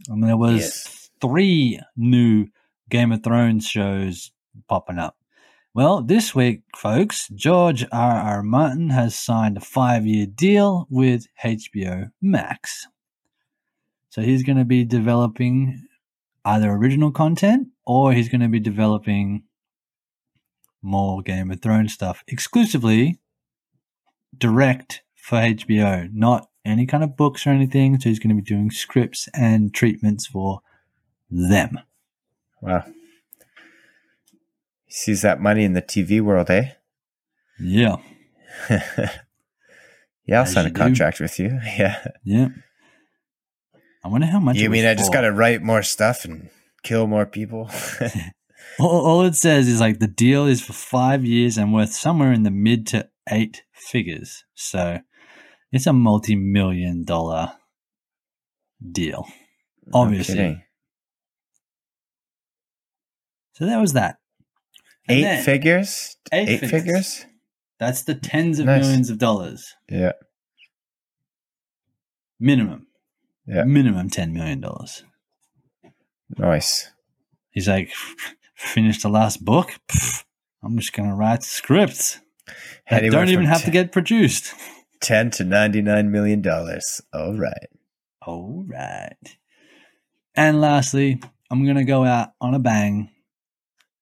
and 0.09 0.23
there 0.23 0.37
was 0.37 0.61
Yes. 0.61 1.11
three 1.21 1.81
new 1.97 2.47
Game 2.89 3.11
of 3.11 3.25
Thrones 3.25 3.67
shows 3.67 4.31
popping 4.69 4.99
up. 5.01 5.17
Well, 5.75 6.03
this 6.03 6.37
week, 6.37 6.63
folks, 6.77 7.27
George 7.31 7.85
R. 7.91 8.21
R. 8.21 8.43
Martin 8.45 8.91
has 8.91 9.19
signed 9.19 9.57
a 9.57 9.61
five-year 9.61 10.27
deal 10.27 10.87
with 10.89 11.27
HBO 11.43 12.13
Max. 12.23 12.87
So 14.09 14.23
he's 14.23 14.45
going 14.45 14.59
to 14.59 14.65
be 14.65 14.85
developing 14.85 15.85
either 16.45 16.71
original 16.71 17.11
content 17.11 17.69
or 17.85 18.13
he's 18.13 18.29
going 18.29 18.41
to 18.41 18.49
be 18.49 18.61
developing 18.61 19.43
more 20.81 21.23
Game 21.23 21.51
of 21.51 21.61
Thrones 21.61 21.93
stuff 21.93 22.23
exclusively 22.29 23.19
direct 24.37 25.03
for 25.17 25.37
HBO, 25.39 26.13
not 26.13 26.49
any 26.65 26.87
kind 26.87 27.03
of 27.05 27.17
books 27.17 27.47
or 27.47 27.51
anything. 27.51 27.99
So 28.01 28.09
he's 28.09 28.19
going 28.19 28.37
to 28.37 28.41
be 28.43 28.47
doing 28.47 28.71
scripts 28.71 29.29
and 29.35 29.73
treatments 29.75 30.27
for 30.27 30.61
them. 31.31 31.81
Wow. 32.61 32.85
He 34.87 34.95
sees 34.95 35.23
that 35.23 35.41
money 35.41 35.65
in 35.65 35.75
the 35.75 35.83
TV 35.83 36.21
world, 36.21 36.51
eh? 36.51 36.73
Yeah. 37.61 37.97
yeah, 38.71 38.79
I'll 40.31 40.43
As 40.43 40.53
sign 40.53 40.65
a 40.65 40.69
you 40.69 40.75
do. 40.75 40.81
contract 40.81 41.21
with 41.21 41.39
you. 41.39 41.59
Yeah. 41.79 42.07
Yeah. 42.25 42.49
I 44.05 44.09
wonder 44.09 44.27
how 44.27 44.39
much. 44.39 44.57
You 44.57 44.71
mean 44.71 44.87
I 44.87 44.95
just 44.95 45.13
got 45.13 45.23
to 45.23 45.33
write 45.33 45.61
more 45.63 45.83
stuff 45.83 46.25
and 46.25 46.49
kill 46.83 47.07
more 47.07 47.27
people? 47.27 47.69
All, 48.81 49.07
all 49.07 49.23
it 49.23 49.35
says 49.35 49.67
is 49.67 49.81
like 49.81 49.99
the 49.99 50.07
deal 50.07 50.47
is 50.47 50.61
for 50.61 50.73
five 50.73 51.25
years 51.25 51.59
and 51.59 51.75
worth 51.75 51.93
somewhere 51.93 52.33
in 52.33 52.45
the 52.45 52.51
mid 52.51 52.87
to 52.89 53.09
eight 53.29 53.65
figures. 53.79 54.45
So 54.55 54.99
it's 55.73 55.87
a 55.87 55.93
multi 55.93 56.37
million 56.37 57.05
dollar 57.05 57.53
deal. 58.93 59.27
No 59.87 60.01
Obviously. 60.01 60.35
kidding. 60.35 60.63
So 63.55 63.67
that 63.67 63.81
was 63.81 63.93
that. 63.95 64.17
And 65.09 65.19
Eight 65.19 65.23
then- 65.23 65.45
figures? 65.45 66.17
Eight 66.33 66.49
Eight, 66.49 66.61
figures. 66.61 66.71
figures? 66.83 67.27
That's 67.81 68.03
the 68.03 68.15
tens 68.15 68.59
of 68.59 68.67
Nice. 68.67 68.83
millions 68.83 69.11
of 69.11 69.19
dollars. 69.19 69.75
Yeah. 69.89 70.13
Minimum. 72.41 72.87
Yeah. 73.47 73.65
Minimum 73.65 74.11
$10 74.11 74.33
million. 74.33 74.63
Nice. 76.37 76.91
He's 77.51 77.69
like, 77.69 77.91
finish 78.55 79.03
the 79.03 79.09
last 79.09 79.45
book? 79.45 79.73
Pff, 79.89 80.25
I'm 80.63 80.77
just 80.79 80.93
going 80.93 81.09
to 81.09 81.15
write 81.15 81.43
scripts 81.43 82.21
that 82.91 83.03
Anywhere 83.03 83.21
don't 83.21 83.33
even 83.33 83.47
have 83.47 83.65
to 83.65 83.71
get 83.71 83.93
produced. 83.93 84.55
10 85.01 85.31
to 85.33 85.45
99 85.45 86.11
million 86.11 86.43
dollars. 86.43 87.01
All 87.13 87.37
right. 87.37 87.69
All 88.27 88.65
right. 88.67 89.37
And 90.35 90.61
lastly, 90.61 91.21
I'm 91.51 91.65
going 91.65 91.77
to 91.77 91.85
go 91.85 92.05
out 92.05 92.31
on 92.41 92.55
a 92.55 92.59
bang 92.59 93.11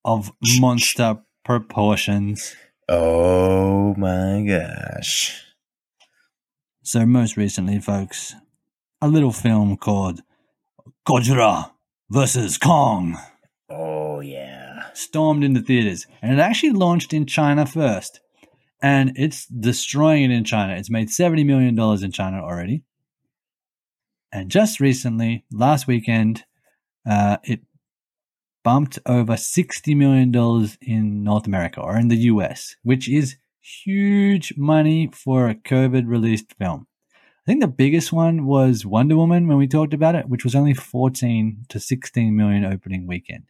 of 0.04 0.32
monster 0.58 1.18
proportions. 1.44 2.54
Oh 2.88 3.94
my 3.96 4.44
gosh. 4.46 5.42
So, 6.82 7.04
most 7.04 7.36
recently, 7.36 7.80
folks, 7.80 8.34
a 9.02 9.08
little 9.08 9.32
film 9.32 9.76
called 9.76 10.22
Godzilla 11.06 11.72
versus 12.10 12.58
Kong 12.58 13.18
Oh 13.68 14.20
yeah. 14.20 14.84
stormed 14.94 15.42
into 15.42 15.60
theaters. 15.60 16.06
And 16.22 16.38
it 16.38 16.42
actually 16.42 16.70
launched 16.70 17.12
in 17.12 17.26
China 17.26 17.66
first. 17.66 18.20
And 18.82 19.12
it's 19.16 19.46
destroying 19.46 20.30
it 20.30 20.34
in 20.34 20.44
China. 20.44 20.74
It's 20.74 20.90
made 20.90 21.08
$70 21.08 21.46
million 21.46 21.78
in 22.04 22.12
China 22.12 22.42
already. 22.42 22.82
And 24.32 24.50
just 24.50 24.80
recently, 24.80 25.44
last 25.50 25.86
weekend, 25.86 26.44
uh, 27.08 27.38
it 27.44 27.60
bumped 28.62 28.98
over 29.06 29.34
$60 29.34 29.96
million 29.96 30.68
in 30.82 31.22
North 31.22 31.46
America 31.46 31.80
or 31.80 31.96
in 31.96 32.08
the 32.08 32.16
US, 32.16 32.76
which 32.82 33.08
is 33.08 33.36
huge 33.60 34.54
money 34.56 35.08
for 35.12 35.48
a 35.48 35.54
COVID 35.54 36.06
released 36.06 36.52
film. 36.58 36.86
I 37.14 37.46
think 37.46 37.60
the 37.60 37.68
biggest 37.68 38.12
one 38.12 38.44
was 38.44 38.84
Wonder 38.84 39.16
Woman 39.16 39.46
when 39.46 39.56
we 39.56 39.68
talked 39.68 39.94
about 39.94 40.16
it, 40.16 40.28
which 40.28 40.42
was 40.42 40.56
only 40.56 40.74
14 40.74 41.66
to 41.68 41.78
16 41.78 42.36
million 42.36 42.64
opening 42.64 43.06
weekend. 43.06 43.44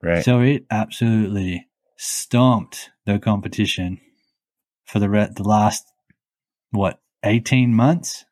Right. 0.00 0.24
So 0.24 0.40
it 0.40 0.64
absolutely 0.70 1.66
stomped 1.96 2.90
the 3.04 3.18
competition 3.18 4.00
for 4.92 4.98
the 4.98 5.08
re- 5.08 5.30
the 5.34 5.42
last 5.42 5.90
what 6.70 7.00
18 7.24 7.74
months? 7.74 8.26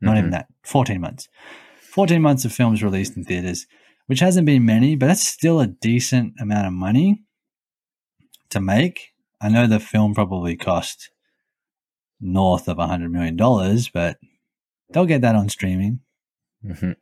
Not 0.00 0.18
even 0.18 0.30
Mhm. 0.30 0.32
that. 0.32 0.48
14 0.64 1.00
months. 1.00 1.28
14 1.80 2.20
months 2.20 2.44
of 2.44 2.52
films 2.52 2.82
released 2.82 3.16
in 3.16 3.22
theaters, 3.24 3.66
which 4.06 4.18
hasn't 4.20 4.46
been 4.46 4.64
many, 4.64 4.96
but 4.96 5.06
that's 5.06 5.26
still 5.26 5.60
a 5.60 5.66
decent 5.68 6.34
amount 6.40 6.66
of 6.66 6.72
money 6.72 7.22
to 8.50 8.60
make. 8.60 9.12
I 9.40 9.48
know 9.48 9.66
the 9.68 9.78
film 9.78 10.12
probably 10.12 10.56
cost 10.56 11.10
north 12.20 12.66
of 12.68 12.78
100 12.78 13.10
million 13.12 13.36
dollars, 13.36 13.88
but 13.88 14.18
they'll 14.90 15.06
get 15.06 15.20
that 15.20 15.36
on 15.36 15.48
streaming. 15.48 16.00
Mhm. 16.64 16.96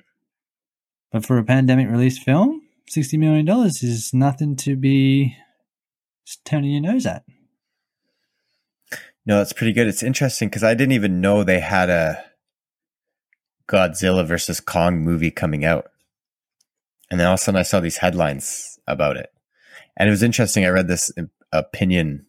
But 1.10 1.24
for 1.24 1.38
a 1.38 1.44
pandemic 1.44 1.88
release 1.88 2.18
film, 2.18 2.60
$60 2.90 3.16
million 3.18 3.48
is 3.48 4.12
nothing 4.12 4.56
to 4.56 4.76
be 4.76 5.36
turning 6.44 6.72
your 6.72 6.82
nose 6.82 7.06
at. 7.06 7.24
No, 9.26 9.38
that's 9.38 9.52
pretty 9.52 9.72
good. 9.72 9.86
It's 9.86 10.02
interesting 10.02 10.48
because 10.48 10.64
I 10.64 10.74
didn't 10.74 10.92
even 10.92 11.20
know 11.20 11.42
they 11.42 11.60
had 11.60 11.88
a 11.88 12.22
Godzilla 13.68 14.26
versus 14.26 14.60
Kong 14.60 14.98
movie 14.98 15.30
coming 15.30 15.64
out. 15.64 15.90
And 17.10 17.18
then 17.18 17.26
all 17.26 17.34
of 17.34 17.40
a 17.40 17.42
sudden 17.42 17.58
I 17.58 17.62
saw 17.62 17.80
these 17.80 17.98
headlines 17.98 18.78
about 18.86 19.16
it. 19.16 19.30
And 19.96 20.08
it 20.08 20.10
was 20.10 20.22
interesting. 20.22 20.64
I 20.64 20.68
read 20.68 20.88
this 20.88 21.10
um, 21.16 21.30
opinion 21.52 22.26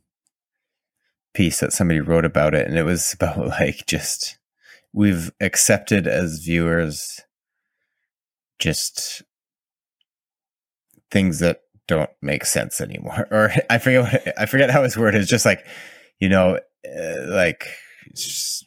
piece 1.34 1.60
that 1.60 1.74
somebody 1.74 2.00
wrote 2.00 2.26
about 2.26 2.54
it. 2.54 2.68
And 2.68 2.78
it 2.78 2.84
was 2.84 3.14
about 3.20 3.38
like 3.38 3.86
just, 3.88 4.38
we've 4.94 5.32
accepted 5.42 6.08
as 6.08 6.40
viewers 6.40 7.22
just 8.58 9.22
things 11.12 11.40
that 11.40 11.62
don't 11.88 12.10
make 12.22 12.46
sense 12.46 12.80
anymore. 12.80 13.28
Or 13.32 13.52
I 13.70 13.80
forget 13.80 14.02
what, 14.04 14.40
I 14.40 14.46
forget 14.46 14.70
how 14.70 14.84
his 14.84 14.98
word 14.98 15.16
is 15.16 15.28
just 15.28 15.46
like, 15.46 15.66
you 16.20 16.30
know, 16.30 16.60
uh, 16.86 17.32
like 17.34 17.66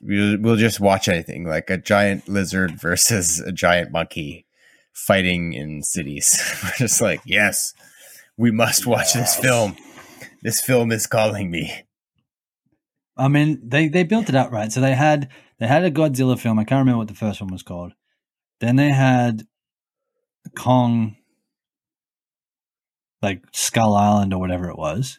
we'll, 0.00 0.40
we'll 0.40 0.56
just 0.56 0.80
watch 0.80 1.08
anything 1.08 1.44
like 1.44 1.70
a 1.70 1.78
giant 1.78 2.28
lizard 2.28 2.72
versus 2.80 3.40
a 3.40 3.52
giant 3.52 3.92
monkey 3.92 4.46
fighting 4.92 5.52
in 5.52 5.82
cities. 5.82 6.40
We're 6.62 6.86
just 6.86 7.00
like, 7.00 7.20
yes, 7.24 7.72
we 8.36 8.50
must 8.50 8.86
watch 8.86 9.12
this 9.14 9.36
film. 9.36 9.76
This 10.42 10.60
film 10.60 10.92
is 10.92 11.06
calling 11.06 11.50
me. 11.50 11.84
I 13.16 13.26
mean, 13.26 13.60
they 13.64 13.88
they 13.88 14.04
built 14.04 14.28
it 14.28 14.36
up 14.36 14.52
right. 14.52 14.70
So 14.70 14.80
they 14.80 14.94
had 14.94 15.28
they 15.58 15.66
had 15.66 15.84
a 15.84 15.90
Godzilla 15.90 16.38
film. 16.38 16.58
I 16.58 16.64
can't 16.64 16.78
remember 16.78 16.98
what 16.98 17.08
the 17.08 17.14
first 17.14 17.40
one 17.40 17.50
was 17.50 17.64
called. 17.64 17.92
Then 18.60 18.76
they 18.76 18.90
had 18.90 19.42
Kong, 20.56 21.16
like 23.20 23.42
Skull 23.52 23.94
Island 23.94 24.32
or 24.32 24.40
whatever 24.40 24.70
it 24.70 24.78
was. 24.78 25.18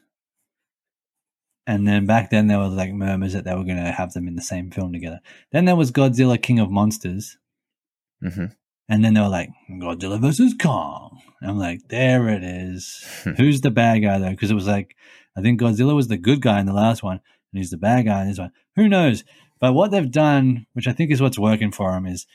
And 1.69 1.88
then 1.88 2.08
back 2.08 2.32
then 2.32 2.47
there 2.47 2.58
was 2.58 2.73
like 2.73 2.91
murmurs 2.91 3.34
that 3.34 3.43
they 3.45 3.53
were 3.53 3.63
going 3.63 3.77
to 3.77 3.91
have 3.91 4.13
them 4.13 4.27
in 4.27 4.36
the 4.36 4.41
same 4.41 4.71
film 4.71 4.91
together. 4.91 5.19
Then 5.51 5.65
there 5.65 5.75
was 5.75 5.91
Godzilla 5.91 6.41
King 6.41 6.58
of 6.58 6.71
Monsters, 6.71 7.38
hmm 8.21 8.45
and 8.91 9.05
then 9.05 9.13
they 9.13 9.21
were 9.21 9.29
like 9.29 9.51
Godzilla 9.69 10.19
versus 10.19 10.55
Kong. 10.60 11.21
And 11.39 11.51
I'm 11.51 11.60
like, 11.60 11.82
there 11.89 12.27
it 12.27 12.43
is. 12.43 13.05
Who's 13.38 13.62
the 13.62 13.69
bad 13.69 13.99
guy 13.99 14.17
though? 14.17 14.32
Because 14.32 14.49
it 14.49 14.55
was 14.55 14.65
like, 14.65 14.95
I 15.38 15.41
think 15.43 15.62
Godzilla 15.62 15.93
was 15.93 16.08
the 16.08 16.17
good 16.17 16.41
guy 16.41 16.60
in 16.60 16.65
the 16.65 16.73
last 16.73 17.03
one, 17.03 17.21
and 17.51 17.60
he's 17.60 17.69
the 17.69 17.77
bad 17.77 18.08
guy 18.08 18.23
in 18.23 18.29
this 18.29 18.39
one. 18.39 18.51
Who 18.75 18.89
knows? 18.89 19.23
But 19.60 19.73
what 19.73 19.91
they've 19.91 20.10
done, 20.10 20.65
which 20.73 20.88
I 20.88 20.91
think 20.91 21.12
is 21.12 21.21
what's 21.21 21.38
working 21.38 21.71
for 21.71 21.91
them, 21.91 22.08
is 22.08 22.25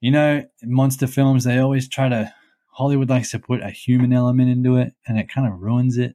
you 0.00 0.12
know, 0.12 0.44
monster 0.62 1.08
films 1.08 1.42
they 1.42 1.58
always 1.58 1.88
try 1.88 2.08
to. 2.08 2.32
Hollywood 2.74 3.10
likes 3.10 3.32
to 3.32 3.40
put 3.40 3.60
a 3.60 3.70
human 3.70 4.12
element 4.12 4.50
into 4.50 4.76
it, 4.76 4.94
and 5.04 5.18
it 5.18 5.28
kind 5.28 5.52
of 5.52 5.60
ruins 5.60 5.98
it. 5.98 6.14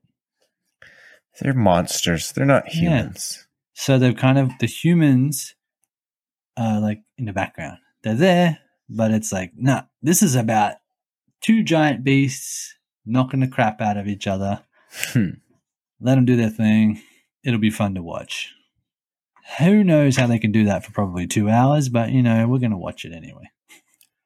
They're 1.40 1.54
monsters. 1.54 2.32
They're 2.32 2.46
not 2.46 2.68
humans. 2.68 3.38
Yeah. 3.38 3.44
So 3.74 4.00
they're 4.00 4.14
kind 4.14 4.38
of 4.38 4.52
the 4.60 4.68
humans 4.68 5.56
are 6.58 6.80
like 6.80 7.02
in 7.18 7.26
the 7.26 7.34
background. 7.34 7.78
They're 8.04 8.16
there, 8.16 8.60
but 8.90 9.12
it's 9.12 9.32
like, 9.32 9.52
nah, 9.56 9.84
this 10.02 10.22
is 10.22 10.36
about 10.36 10.76
two 11.42 11.64
giant 11.64 12.04
beasts 12.04 12.76
knocking 13.06 13.40
the 13.40 13.48
crap 13.48 13.82
out 13.82 13.98
of 13.98 14.08
each 14.08 14.28
other. 14.28 14.64
Hmm. 14.92 15.30
Let 16.02 16.16
them 16.16 16.26
do 16.26 16.36
their 16.36 16.50
thing. 16.50 17.02
It'll 17.44 17.60
be 17.60 17.70
fun 17.70 17.96
to 17.96 18.04
watch. 18.04 18.54
Who 19.58 19.84
knows 19.84 20.16
how 20.16 20.28
they 20.28 20.40
can 20.40 20.52
do 20.52 20.66
that 20.66 20.86
for 20.86 20.92
probably 20.92 21.26
two 21.26 21.50
hours, 21.50 21.90
but 21.90 22.12
you 22.12 22.22
know, 22.22 22.48
we're 22.48 22.60
going 22.60 22.72
to 22.72 22.78
watch 22.78 23.06
it 23.06 23.14
anyway. 23.14 23.50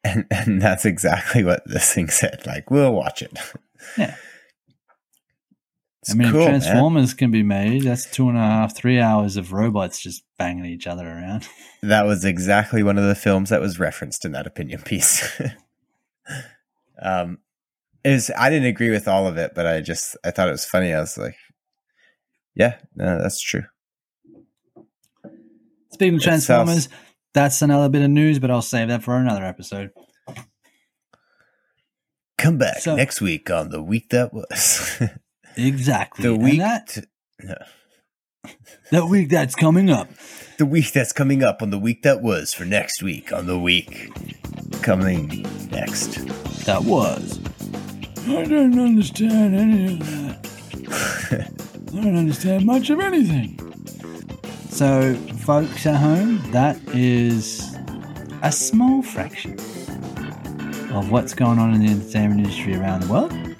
And, 0.03 0.25
and 0.29 0.61
that's 0.61 0.83
exactly 0.85 1.43
what 1.43 1.63
this 1.65 1.93
thing 1.93 2.09
said. 2.09 2.45
Like, 2.45 2.69
we'll 2.69 2.91
watch 2.91 3.21
it. 3.21 3.37
Yeah. 3.97 4.15
It's 6.03 6.11
I 6.11 6.15
mean, 6.15 6.31
cool, 6.31 6.41
if 6.41 6.47
man. 6.51 6.59
Transformers 6.61 7.13
can 7.13 7.31
be 7.31 7.43
made, 7.43 7.83
that's 7.83 8.05
two 8.11 8.27
and 8.27 8.37
a 8.37 8.41
half, 8.41 8.75
three 8.75 8.99
hours 8.99 9.37
of 9.37 9.53
robots 9.53 10.01
just 10.01 10.21
banging 10.37 10.65
each 10.65 10.85
other 10.85 11.07
around. 11.07 11.47
That 11.81 12.05
was 12.05 12.23
exactly 12.23 12.81
one 12.81 12.97
of 12.97 13.03
the 13.03 13.13
films 13.15 13.49
that 13.49 13.59
was 13.59 13.77
referenced 13.77 14.23
in 14.23 14.31
that 14.31 14.47
opinion 14.47 14.81
piece. 14.83 15.41
um, 17.01 17.39
is 18.05 18.31
I 18.37 18.49
didn't 18.49 18.67
agree 18.69 18.89
with 18.89 19.05
all 19.05 19.27
of 19.27 19.35
it, 19.35 19.51
but 19.53 19.65
I 19.67 19.81
just 19.81 20.15
I 20.23 20.31
thought 20.31 20.47
it 20.47 20.51
was 20.51 20.63
funny. 20.65 20.93
I 20.93 21.01
was 21.01 21.17
like, 21.17 21.35
yeah, 22.55 22.77
no, 22.95 23.21
that's 23.21 23.41
true. 23.41 23.63
Speaking 25.91 26.15
of 26.15 26.21
It 26.21 26.23
sounds- 26.23 26.45
Transformers, 26.45 26.89
that's 27.33 27.61
another 27.61 27.89
bit 27.89 28.01
of 28.01 28.09
news, 28.11 28.39
but 28.39 28.49
I'll 28.49 28.61
save 28.61 28.87
that 28.87 29.03
for 29.03 29.17
another 29.17 29.43
episode. 29.43 29.91
Come 32.37 32.57
back 32.57 32.77
So- 32.79 32.95
next 32.95 33.19
week 33.21 33.49
on 33.51 33.69
the 33.71 33.81
week 33.83 34.09
that 34.11 34.33
was. 34.33 35.01
Exactly. 35.57 36.23
the 36.23 36.35
week, 36.35 36.59
that, 36.59 36.97
no. 37.41 37.55
that 38.91 39.05
week 39.05 39.29
that's 39.29 39.55
coming 39.55 39.89
up. 39.89 40.09
the 40.57 40.65
week 40.65 40.91
that's 40.91 41.13
coming 41.13 41.43
up 41.43 41.61
on 41.61 41.69
the 41.69 41.79
week 41.79 42.03
that 42.03 42.21
was 42.21 42.53
for 42.53 42.65
next 42.65 43.01
week 43.03 43.31
on 43.31 43.47
the 43.47 43.59
week 43.59 44.11
coming 44.81 45.45
next. 45.71 46.25
That 46.65 46.83
was. 46.83 47.39
I 48.27 48.45
don't 48.45 48.79
understand 48.79 49.55
any 49.55 49.93
of 49.93 49.99
that. 49.99 51.49
I 51.93 52.01
don't 52.01 52.17
understand 52.17 52.65
much 52.65 52.89
of 52.89 52.99
anything. 52.99 53.59
So, 54.69 55.13
folks 55.45 55.85
at 55.85 55.97
home, 55.97 56.41
that 56.51 56.79
is 56.87 57.75
a 58.41 58.51
small 58.51 59.01
fraction 59.01 59.59
of 60.91 61.11
what's 61.11 61.33
going 61.33 61.59
on 61.59 61.73
in 61.73 61.85
the 61.85 61.91
entertainment 61.91 62.41
industry 62.41 62.75
around 62.75 63.01
the 63.01 63.11
world. 63.11 63.52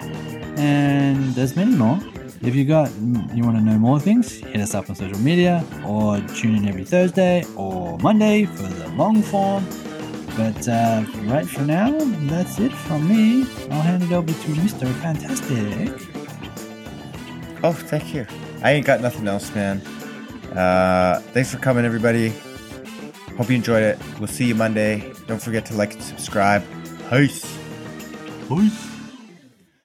And 0.56 1.34
there's 1.34 1.56
many 1.56 1.74
more. 1.76 1.98
If 2.42 2.54
you 2.54 2.64
got 2.64 2.90
you 3.34 3.42
want 3.42 3.56
to 3.56 3.62
know 3.62 3.78
more 3.78 3.98
things, 3.98 4.32
hit 4.32 4.60
us 4.60 4.74
up 4.74 4.90
on 4.90 4.96
social 4.96 5.18
media 5.18 5.64
or 5.86 6.20
tune 6.36 6.56
in 6.56 6.68
every 6.68 6.84
Thursday 6.84 7.44
or 7.56 7.98
Monday 7.98 8.44
for 8.44 8.64
the 8.64 8.88
long 8.90 9.22
form. 9.22 9.64
But 10.36 10.68
uh, 10.68 11.04
right 11.22 11.48
for 11.48 11.62
now, 11.62 11.96
that's 12.28 12.58
it 12.58 12.72
from 12.72 13.08
me. 13.08 13.42
I'll 13.70 13.80
hand 13.80 14.02
it 14.02 14.12
over 14.12 14.26
to 14.26 14.48
Mr. 14.60 14.92
Fantastic. 15.00 15.90
Oh, 17.62 17.72
thank 17.72 18.12
you. 18.12 18.26
I 18.62 18.72
ain't 18.72 18.84
got 18.84 19.00
nothing 19.00 19.26
else, 19.26 19.54
man. 19.54 19.78
Uh, 20.54 21.20
thanks 21.32 21.52
for 21.52 21.58
coming, 21.58 21.84
everybody. 21.84 22.32
Hope 23.36 23.48
you 23.48 23.56
enjoyed 23.56 23.82
it. 23.82 23.98
We'll 24.18 24.28
see 24.28 24.46
you 24.46 24.54
Monday. 24.54 25.12
Don't 25.26 25.42
forget 25.42 25.64
to 25.66 25.74
like 25.74 25.94
and 25.94 26.02
subscribe. 26.02 26.62
Peace. 27.10 27.58
Peace. 28.48 28.93